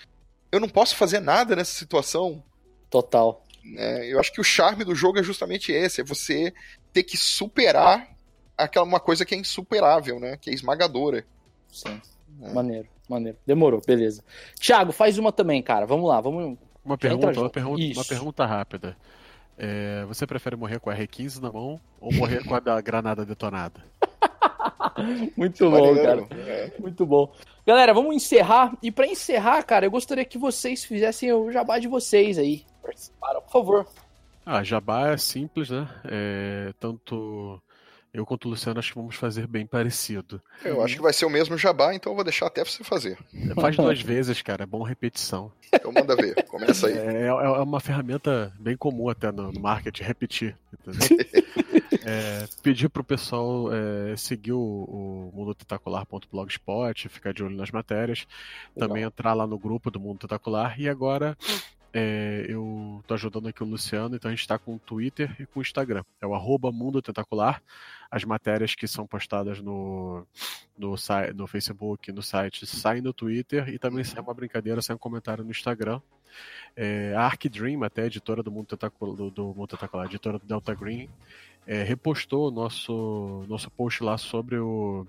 eu 0.52 0.60
não 0.60 0.70
posso 0.70 0.96
fazer 0.96 1.20
nada 1.20 1.56
nessa 1.56 1.74
situação. 1.74 2.44
Total. 2.90 3.44
né? 3.64 4.06
Eu 4.08 4.20
acho 4.20 4.32
que 4.32 4.42
o 4.42 4.44
charme 4.44 4.84
do 4.84 4.96
jogo 4.96 5.20
é 5.20 5.24
justamente 5.24 5.72
esse, 5.72 6.02
é 6.02 6.04
você 6.04 6.54
ter 6.94 7.04
que 7.04 7.18
superar 7.18 8.17
aquela 8.58 8.86
uma 8.86 9.00
coisa 9.00 9.26
que 9.26 9.36
é 9.36 9.38
insuperável, 9.38 10.20
né? 10.20 10.38
Que 10.38 10.50
é 10.50 10.54
esmagadora. 10.54 11.26
Sim. 11.70 12.02
É. 12.42 12.54
Maneiro, 12.54 12.88
maneiro. 13.10 13.38
Demorou, 13.46 13.82
beleza. 13.86 14.24
Thiago, 14.60 14.92
faz 14.92 15.18
uma 15.18 15.32
também, 15.32 15.62
cara. 15.62 15.86
Vamos 15.86 16.10
lá, 16.10 16.20
vamos. 16.22 16.58
Uma 16.84 16.98
pergunta, 16.98 17.40
uma 17.40 17.50
pergunta, 17.50 17.84
uma 17.96 18.06
pergunta 18.06 18.46
rápida. 18.46 18.98
É, 19.58 20.06
você 20.06 20.28
prefere 20.28 20.56
morrer 20.56 20.80
com 20.80 20.90
a 20.90 20.96
R15 20.96 21.42
na 21.42 21.52
mão 21.52 21.80
ou 22.00 22.14
morrer 22.14 22.44
com 22.46 22.54
a 22.54 22.60
da 22.60 22.80
granada 22.80 23.26
detonada? 23.26 23.84
Muito 25.36 25.70
bom, 25.70 25.94
Maneiro. 25.94 26.28
cara. 26.28 26.42
É. 26.42 26.74
Muito 26.80 27.06
bom. 27.06 27.32
Galera, 27.66 27.94
vamos 27.94 28.16
encerrar. 28.16 28.78
E 28.82 28.92
pra 28.92 29.08
encerrar, 29.08 29.64
cara, 29.64 29.86
eu 29.86 29.92
gostaria 29.92 30.24
que 30.24 30.38
vocês 30.38 30.86
fizessem 30.86 31.32
o 31.34 31.52
jabá 31.52 31.80
de 31.80 31.88
vocês 31.88 32.38
aí. 32.38 32.66
Participaram, 32.82 33.42
por 33.42 33.52
favor. 33.52 33.88
Ah, 34.46 34.64
Jabá 34.64 35.10
é 35.10 35.18
simples, 35.18 35.70
né? 35.70 35.86
É, 36.06 36.74
tanto 36.80 37.62
eu 38.20 38.26
quanto 38.26 38.46
o 38.46 38.50
Luciano 38.50 38.80
acho 38.80 38.90
que 38.94 38.98
vamos 38.98 39.16
fazer 39.16 39.48
bem 39.48 39.66
parecido. 39.66 40.42
Eu 40.64 40.84
acho 40.84 40.96
que 40.96 41.02
vai 41.02 41.14
ser 41.14 41.26
o 41.26 41.30
mesmo 41.30 41.58
jabá, 41.58 41.94
então 41.94 42.12
eu 42.12 42.16
vou 42.16 42.24
deixar 42.24 42.48
até 42.48 42.64
você 42.66 42.84
fazer. 42.84 43.18
Faz 43.60 43.76
duas 43.78 44.02
vezes, 44.02 44.42
cara, 44.42 44.64
é 44.64 44.66
bom 44.66 44.82
repetição. 44.84 45.52
Então 45.74 45.92
manda 45.92 46.16
ver. 46.16 46.44
Começa 46.46 46.88
aí. 46.88 46.98
É, 46.98 47.24
é- 47.24 47.28
é 47.28 47.32
uma 47.62 47.80
ferramenta 47.80 48.52
bem 48.60 48.76
comum 48.76 49.10
até 49.10 49.32
no, 49.32 49.52
no 49.52 49.60
marketing, 49.60 50.04
repetir. 50.04 50.58
É, 52.10 52.48
pedir 52.64 52.88
pro 52.88 53.04
pessoal 53.04 53.66
é, 53.74 54.16
seguir 54.16 54.54
o, 54.54 54.60
o 54.60 55.32
mundotentacular.blogspot, 55.36 57.10
ficar 57.10 57.34
de 57.34 57.44
olho 57.44 57.56
nas 57.56 57.70
matérias, 57.70 58.26
Legal. 58.76 58.88
também 58.88 59.04
entrar 59.04 59.34
lá 59.34 59.46
no 59.46 59.58
grupo 59.60 59.92
do 59.92 60.00
Mundo 60.00 60.20
Tentacular. 60.20 60.80
E 60.80 60.88
agora 60.88 61.38
é, 61.94 62.46
eu 62.48 63.04
tô 63.08 63.14
ajudando 63.14 63.48
aqui 63.48 63.64
o 63.64 63.66
Luciano, 63.66 64.16
então 64.16 64.30
a 64.30 64.36
gente 64.36 64.48
tá 64.48 64.58
com 64.58 64.76
o 64.76 64.80
Twitter 64.80 65.36
e 65.40 65.46
com 65.46 65.60
o 65.60 65.62
Instagram. 65.62 66.04
É 66.22 66.28
o 66.28 66.34
arroba 66.34 66.72
Mundo 66.72 67.02
Tentacular. 67.02 67.62
As 68.10 68.24
matérias 68.24 68.76
que 68.76 68.88
são 68.88 69.06
postadas 69.06 69.62
no, 69.62 70.26
no, 70.78 70.96
no 71.36 71.48
Facebook, 71.48 72.12
no 72.12 72.22
site, 72.22 72.66
saem 72.66 73.02
no 73.02 73.14
Twitter 73.14 73.70
e 73.70 73.80
também 73.80 74.04
sai 74.04 74.22
uma 74.22 74.34
brincadeira, 74.34 74.82
sai 74.82 74.96
um 74.96 75.00
comentário 75.00 75.44
no 75.44 75.52
Instagram. 75.52 76.02
É, 76.76 77.14
a 77.16 77.22
Arc 77.22 77.46
Dream, 77.50 77.84
até 77.84 78.06
editora 78.06 78.44
do 78.44 78.52
Mundo 78.52 78.68
Tentacular, 78.68 79.16
do, 79.16 79.32
do 79.32 79.46
Mundo 79.54 79.68
Tentacular, 79.68 80.06
editora 80.06 80.38
do 80.38 80.46
Delta 80.46 80.76
Green, 80.76 81.10
é, 81.66 81.84
repostou 81.84 82.48
o 82.48 82.52
nosso, 82.52 83.44
nosso 83.48 83.70
post 83.72 84.04
lá 84.04 84.18
sobre 84.18 84.58
o, 84.58 85.06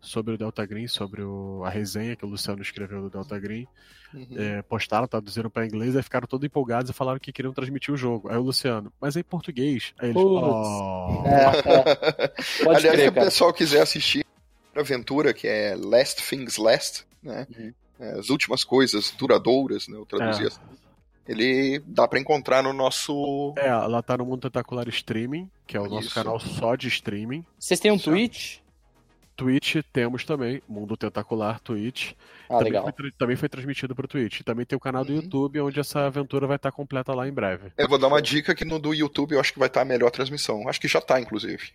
sobre 0.00 0.34
o 0.34 0.38
Delta 0.38 0.64
Green, 0.64 0.86
sobre 0.86 1.22
o, 1.22 1.62
a 1.64 1.70
resenha 1.70 2.14
que 2.16 2.24
o 2.24 2.28
Luciano 2.28 2.62
escreveu 2.62 3.02
do 3.02 3.10
Delta 3.10 3.38
Green. 3.38 3.66
Uhum. 4.14 4.26
É, 4.36 4.62
postaram, 4.62 5.06
traduziram 5.06 5.50
para 5.50 5.66
inglês, 5.66 5.94
aí 5.96 6.02
ficaram 6.02 6.26
todos 6.26 6.46
empolgados 6.46 6.90
e 6.90 6.94
falaram 6.94 7.18
que 7.18 7.32
queriam 7.32 7.52
transmitir 7.52 7.92
o 7.92 7.96
jogo. 7.96 8.28
Aí 8.28 8.36
o 8.36 8.42
Luciano, 8.42 8.92
mas 9.00 9.16
é 9.16 9.20
em 9.20 9.24
português. 9.24 9.92
Aí 9.98 10.10
eles, 10.10 10.22
oh. 10.22 11.24
É, 11.26 12.24
é. 12.24 12.32
Aliás, 12.68 12.82
crer, 12.82 13.00
se 13.00 13.08
o 13.08 13.12
pessoal 13.12 13.52
quiser 13.52 13.82
assistir 13.82 14.24
a 14.74 14.80
aventura, 14.80 15.34
que 15.34 15.46
é 15.46 15.74
Last 15.76 16.22
Things 16.28 16.56
Last, 16.56 17.04
né? 17.22 17.46
Uhum. 17.56 17.72
É, 18.00 18.12
as 18.12 18.30
últimas 18.30 18.62
coisas 18.64 19.10
duradouras, 19.10 19.88
né? 19.88 19.96
Eu 19.96 20.06
traduzi 20.06 20.44
É. 20.44 20.46
assim. 20.46 20.60
Ele 21.26 21.82
dá 21.86 22.08
pra 22.08 22.18
encontrar 22.18 22.62
no 22.62 22.72
nosso. 22.72 23.52
É, 23.58 23.68
ela 23.68 24.02
tá 24.02 24.16
no 24.16 24.24
Mundo 24.24 24.40
Tentacular 24.40 24.88
Streaming, 24.88 25.50
que 25.66 25.76
é 25.76 25.80
o 25.80 25.86
nosso 25.86 26.06
Isso. 26.06 26.14
canal 26.14 26.40
só 26.40 26.74
de 26.74 26.88
streaming. 26.88 27.44
Vocês 27.58 27.78
têm 27.78 27.92
um 27.92 27.96
Isso. 27.96 28.04
Twitch? 28.10 28.58
Twitch 29.38 29.76
temos 29.92 30.24
também, 30.24 30.60
Mundo 30.68 30.96
Tentacular 30.96 31.60
Twitch. 31.60 32.12
Ah, 32.48 32.58
também, 32.58 32.64
legal. 32.72 32.92
Foi, 32.94 33.12
também 33.12 33.36
foi 33.36 33.48
transmitido 33.48 33.94
pro 33.94 34.08
Twitch. 34.08 34.42
Também 34.42 34.66
tem 34.66 34.76
o 34.76 34.80
canal 34.80 35.04
do 35.04 35.12
Uhum. 35.12 35.20
YouTube, 35.20 35.60
onde 35.60 35.78
essa 35.78 36.06
aventura 36.06 36.44
vai 36.48 36.56
estar 36.56 36.72
completa 36.72 37.14
lá 37.14 37.28
em 37.28 37.32
breve. 37.32 37.70
Eu 37.78 37.88
vou 37.88 37.98
dar 37.98 38.08
uma 38.08 38.20
dica 38.20 38.52
que 38.52 38.64
no 38.64 38.80
do 38.80 38.92
YouTube 38.92 39.32
eu 39.32 39.40
acho 39.40 39.52
que 39.52 39.58
vai 39.60 39.68
estar 39.68 39.82
a 39.82 39.84
melhor 39.84 40.10
transmissão. 40.10 40.68
Acho 40.68 40.80
que 40.80 40.88
já 40.88 41.00
tá, 41.00 41.20
inclusive. 41.20 41.70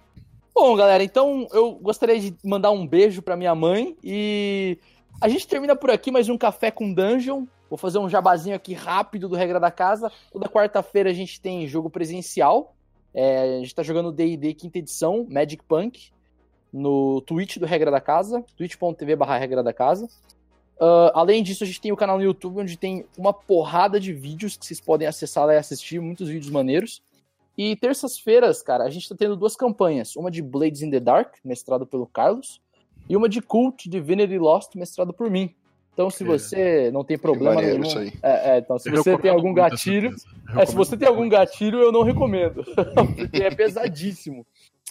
Bom, 0.54 0.76
galera, 0.76 1.02
então 1.04 1.47
eu 1.54 1.71
gostaria 1.76 2.19
de 2.19 2.36
mandar 2.43 2.71
um 2.71 2.86
beijo 2.86 3.21
pra 3.21 3.38
minha 3.38 3.56
mãe 3.56 3.95
e 4.04 4.78
a 5.21 5.30
gente 5.30 5.47
termina 5.47 5.73
por 5.76 5.89
aqui 5.89 6.12
mais 6.12 6.28
um 6.28 6.38
Café 6.38 6.69
com 6.69 6.93
Dungeon. 6.93 7.45
Vou 7.69 7.78
fazer 7.78 7.97
um 7.97 8.10
jabazinho 8.10 8.56
aqui 8.58 8.73
rápido 8.73 9.30
do 9.30 9.36
Regra 9.38 9.60
da 9.60 9.71
Casa. 9.71 10.12
Toda 10.32 10.49
quarta-feira 10.49 11.10
a 11.10 11.13
gente 11.13 11.39
tem 11.39 11.65
jogo 11.65 11.89
presencial. 11.89 12.76
É, 13.13 13.56
a 13.56 13.60
gente 13.60 13.73
tá 13.73 13.84
jogando 13.84 14.12
D&D 14.12 14.54
quinta 14.54 14.80
edição, 14.80 15.26
Magic 15.30 15.63
Punk, 15.63 16.12
no 16.74 17.22
Twitch 17.22 17.58
do 17.58 17.66
Regra 17.66 17.92
da 17.92 18.02
Casa, 18.02 18.44
twitch.tv 18.58 19.16
barra 19.16 19.38
Regra 19.38 19.62
da 19.62 19.72
Casa. 19.72 20.10
Ah, 20.80 21.12
além 21.14 21.44
disso, 21.44 21.64
a 21.64 21.68
gente 21.68 21.80
tem 21.80 21.92
o 21.92 21.96
canal 21.96 22.18
no 22.18 22.24
YouTube, 22.24 22.60
onde 22.60 22.76
tem 22.78 23.06
uma 23.18 23.32
porrada 23.32 24.00
de 24.00 24.12
vídeos 24.12 24.58
que 24.58 24.66
vocês 24.66 24.82
podem 24.82 25.08
acessar 25.08 25.46
lá 25.46 25.54
e 25.54 25.58
assistir, 25.58 26.00
muitos 26.02 26.28
vídeos 26.28 26.52
maneiros. 26.52 27.02
E 27.58 27.76
terças-feiras, 27.76 28.64
cara, 28.64 28.84
a 28.84 28.90
gente 28.90 29.08
tá 29.08 29.16
tendo 29.16 29.36
duas 29.36 29.56
campanhas. 29.56 30.16
Uma 30.16 30.32
de 30.32 30.42
Blades 30.42 30.82
in 30.82 30.90
the 30.90 31.00
Dark, 31.00 31.36
mestrado 31.46 31.86
pelo 31.86 32.08
Carlos, 32.08 32.60
e 33.08 33.16
uma 33.16 33.30
de 33.30 33.42
Cult 33.42 33.88
Divinity 33.88 34.40
Lost, 34.40 34.76
mestrado 34.76 35.14
por 35.14 35.30
mim. 35.30 35.54
Então, 35.94 36.10
se 36.10 36.24
É. 36.24 36.26
você 36.26 36.92
não 36.92 37.04
tem 37.04 37.20
problema 37.20 37.54
maneiro 37.54 37.78
nenhum. 37.78 37.88
isso 37.88 38.00
aí. 38.00 38.12
É, 38.24 38.56
é, 38.56 38.58
então, 38.58 38.80
se 38.80 38.90
Eu 38.90 39.04
você 39.04 39.16
tem 39.20 39.30
algum 39.30 39.54
gatilho. 39.54 40.16
É, 40.58 40.66
se 40.66 40.74
você 40.76 40.98
tem 40.98 41.08
algum 41.08 41.30
gatilho, 41.30 41.80
eu 41.80 41.92
não 41.92 42.02
recomendo. 42.02 42.64
porque 43.16 43.44
é 43.44 43.52
pesadíssimo. 43.54 44.44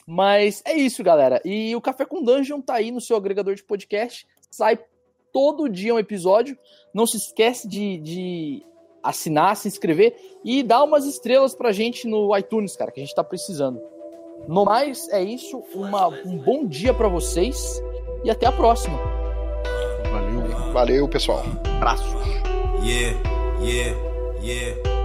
Mas 0.06 0.62
é 0.64 0.74
isso, 0.74 1.02
galera. 1.02 1.40
E 1.44 1.74
o 1.76 1.80
Café 1.80 2.04
com 2.04 2.22
Dungeon 2.22 2.60
tá 2.60 2.74
aí 2.74 2.90
no 2.90 3.00
seu 3.00 3.16
agregador 3.16 3.54
de 3.54 3.62
podcast. 3.62 4.26
Sai 4.50 4.78
todo 5.32 5.68
dia 5.68 5.94
um 5.94 5.98
episódio. 5.98 6.58
Não 6.92 7.06
se 7.06 7.16
esquece 7.16 7.68
de, 7.68 7.98
de 7.98 8.62
assinar, 9.02 9.56
se 9.56 9.68
inscrever 9.68 10.14
e 10.44 10.62
dar 10.62 10.82
umas 10.82 11.04
estrelas 11.06 11.54
pra 11.54 11.72
gente 11.72 12.06
no 12.08 12.36
iTunes, 12.36 12.76
cara, 12.76 12.90
que 12.90 13.00
a 13.00 13.02
gente 13.04 13.14
tá 13.14 13.22
precisando. 13.24 13.80
No 14.48 14.64
mais, 14.64 15.08
é 15.10 15.22
isso. 15.22 15.62
Uma- 15.74 16.08
um 16.08 16.36
bom 16.36 16.66
dia 16.66 16.92
pra 16.92 17.06
vocês 17.08 17.80
e 18.24 18.30
até 18.30 18.46
a 18.46 18.52
próxima. 18.52 18.98
Valeu. 20.10 20.72
Valeu, 20.72 21.08
pessoal. 21.08 21.42
Abraços. 21.76 22.12
Yeah, 22.84 23.16
yeah, 23.62 23.96
yeah, 24.42 24.42
yeah, 24.42 25.01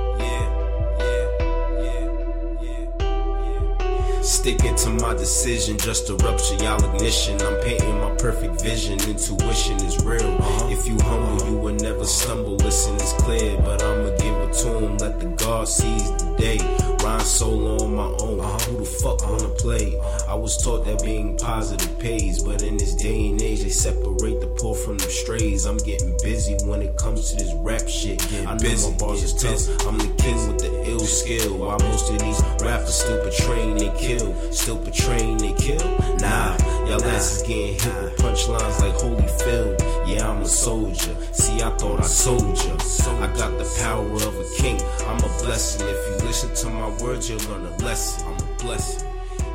Sticking 4.28 4.76
to 4.76 4.90
my 4.90 5.14
decision, 5.14 5.78
just 5.78 6.08
to 6.08 6.16
rupture 6.16 6.56
y'all 6.56 6.84
ignition. 6.84 7.42
I'm 7.42 7.62
painting 7.62 7.98
my 8.02 8.14
perfect 8.16 8.62
vision. 8.62 9.00
Intuition 9.08 9.78
is 9.86 10.04
real. 10.04 10.22
Uh-huh. 10.22 10.68
If 10.70 10.86
you 10.86 10.98
humble, 11.00 11.48
you 11.48 11.58
will 11.58 11.76
never 11.76 12.04
stumble. 12.04 12.58
Listen, 12.58 12.96
it's 12.96 13.14
clear, 13.14 13.58
but 13.62 13.82
I'ma 13.82 14.10
give 14.18 14.36
it 14.36 14.54
to 14.64 14.80
him. 14.80 14.98
Let 14.98 15.22
the 15.22 15.28
God 15.28 15.70
seize 15.70 16.12
the 16.12 16.27
day. 16.38 16.60
Rhyme 17.04 17.20
solo 17.22 17.84
on 17.84 17.96
my 17.96 18.10
own. 18.22 18.40
Who 18.68 18.78
the 18.78 18.86
fuck 18.86 19.22
wanna 19.30 19.50
play? 19.50 20.00
I 20.28 20.36
was 20.36 20.62
taught 20.64 20.86
that 20.86 21.04
being 21.04 21.38
positive 21.38 22.00
pays, 22.00 22.44
but 22.44 22.62
in 22.62 22.78
this 22.78 22.96
day 22.96 23.30
and 23.30 23.42
age, 23.42 23.64
they 23.64 23.70
separate 23.70 24.40
the 24.42 24.48
poor 24.58 24.76
from 24.76 24.98
the 24.98 25.10
strays. 25.10 25.66
I'm 25.66 25.78
getting 25.78 26.16
busy 26.24 26.56
when 26.66 26.82
it 26.82 26.96
comes 26.98 27.32
to 27.32 27.38
this 27.38 27.54
rap 27.56 27.88
shit. 27.88 28.22
I 28.46 28.54
know 28.54 28.60
busy, 28.60 28.92
my 28.92 28.98
bars 28.98 29.24
is 29.24 29.34
tough. 29.34 29.88
I'm 29.88 29.98
the 29.98 30.10
king 30.22 30.38
with 30.48 30.60
the 30.60 30.90
ill 30.90 31.00
skill. 31.00 31.58
While 31.58 31.80
most 31.80 32.12
of 32.12 32.20
these 32.20 32.42
rappers 32.62 32.96
still 32.96 33.22
portraying 33.24 33.78
they 33.78 33.92
kill, 33.98 34.34
still 34.52 34.78
portraying 34.78 35.38
they 35.38 35.54
kill. 35.54 35.86
Nah, 36.20 36.58
y'all 36.88 37.04
asses 37.04 37.44
getting 37.44 37.74
hit 37.80 38.04
with 38.04 38.18
punchlines 38.18 38.80
like 38.82 38.96
Holyfield. 38.96 40.08
Yeah, 40.08 40.30
I'm 40.30 40.42
a 40.42 40.48
soldier. 40.48 41.16
See, 41.32 41.62
I 41.62 41.70
thought 41.78 42.00
I 42.00 42.04
sold 42.04 42.58
ya. 42.66 42.78
I 43.20 43.28
got 43.36 43.58
the 43.58 43.66
power 43.82 44.06
of 44.06 44.36
a 44.40 44.46
king. 44.58 44.80
I'm 45.08 45.18
a 45.18 45.30
blessing. 45.42 45.88
If 45.88 46.22
you 46.22 46.27
listen 46.28 46.54
to 46.54 46.70
my 46.70 46.90
words, 47.02 47.30
you'll 47.30 47.40
learn 47.50 47.66
a 47.66 47.78
lesson. 47.78 48.28
I'm 48.28 48.34
a 48.36 48.58
blessing. 48.62 49.10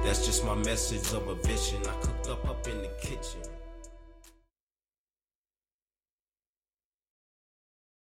That's 0.04 0.24
just 0.24 0.42
my 0.44 0.54
message 0.54 1.12
of 1.12 1.28
a 1.28 1.34
vision. 1.34 1.82
I 1.82 1.92
cooked 2.00 2.28
up 2.30 2.48
up 2.48 2.66
in 2.66 2.78
the 2.78 2.88
kitchen. 2.98 3.51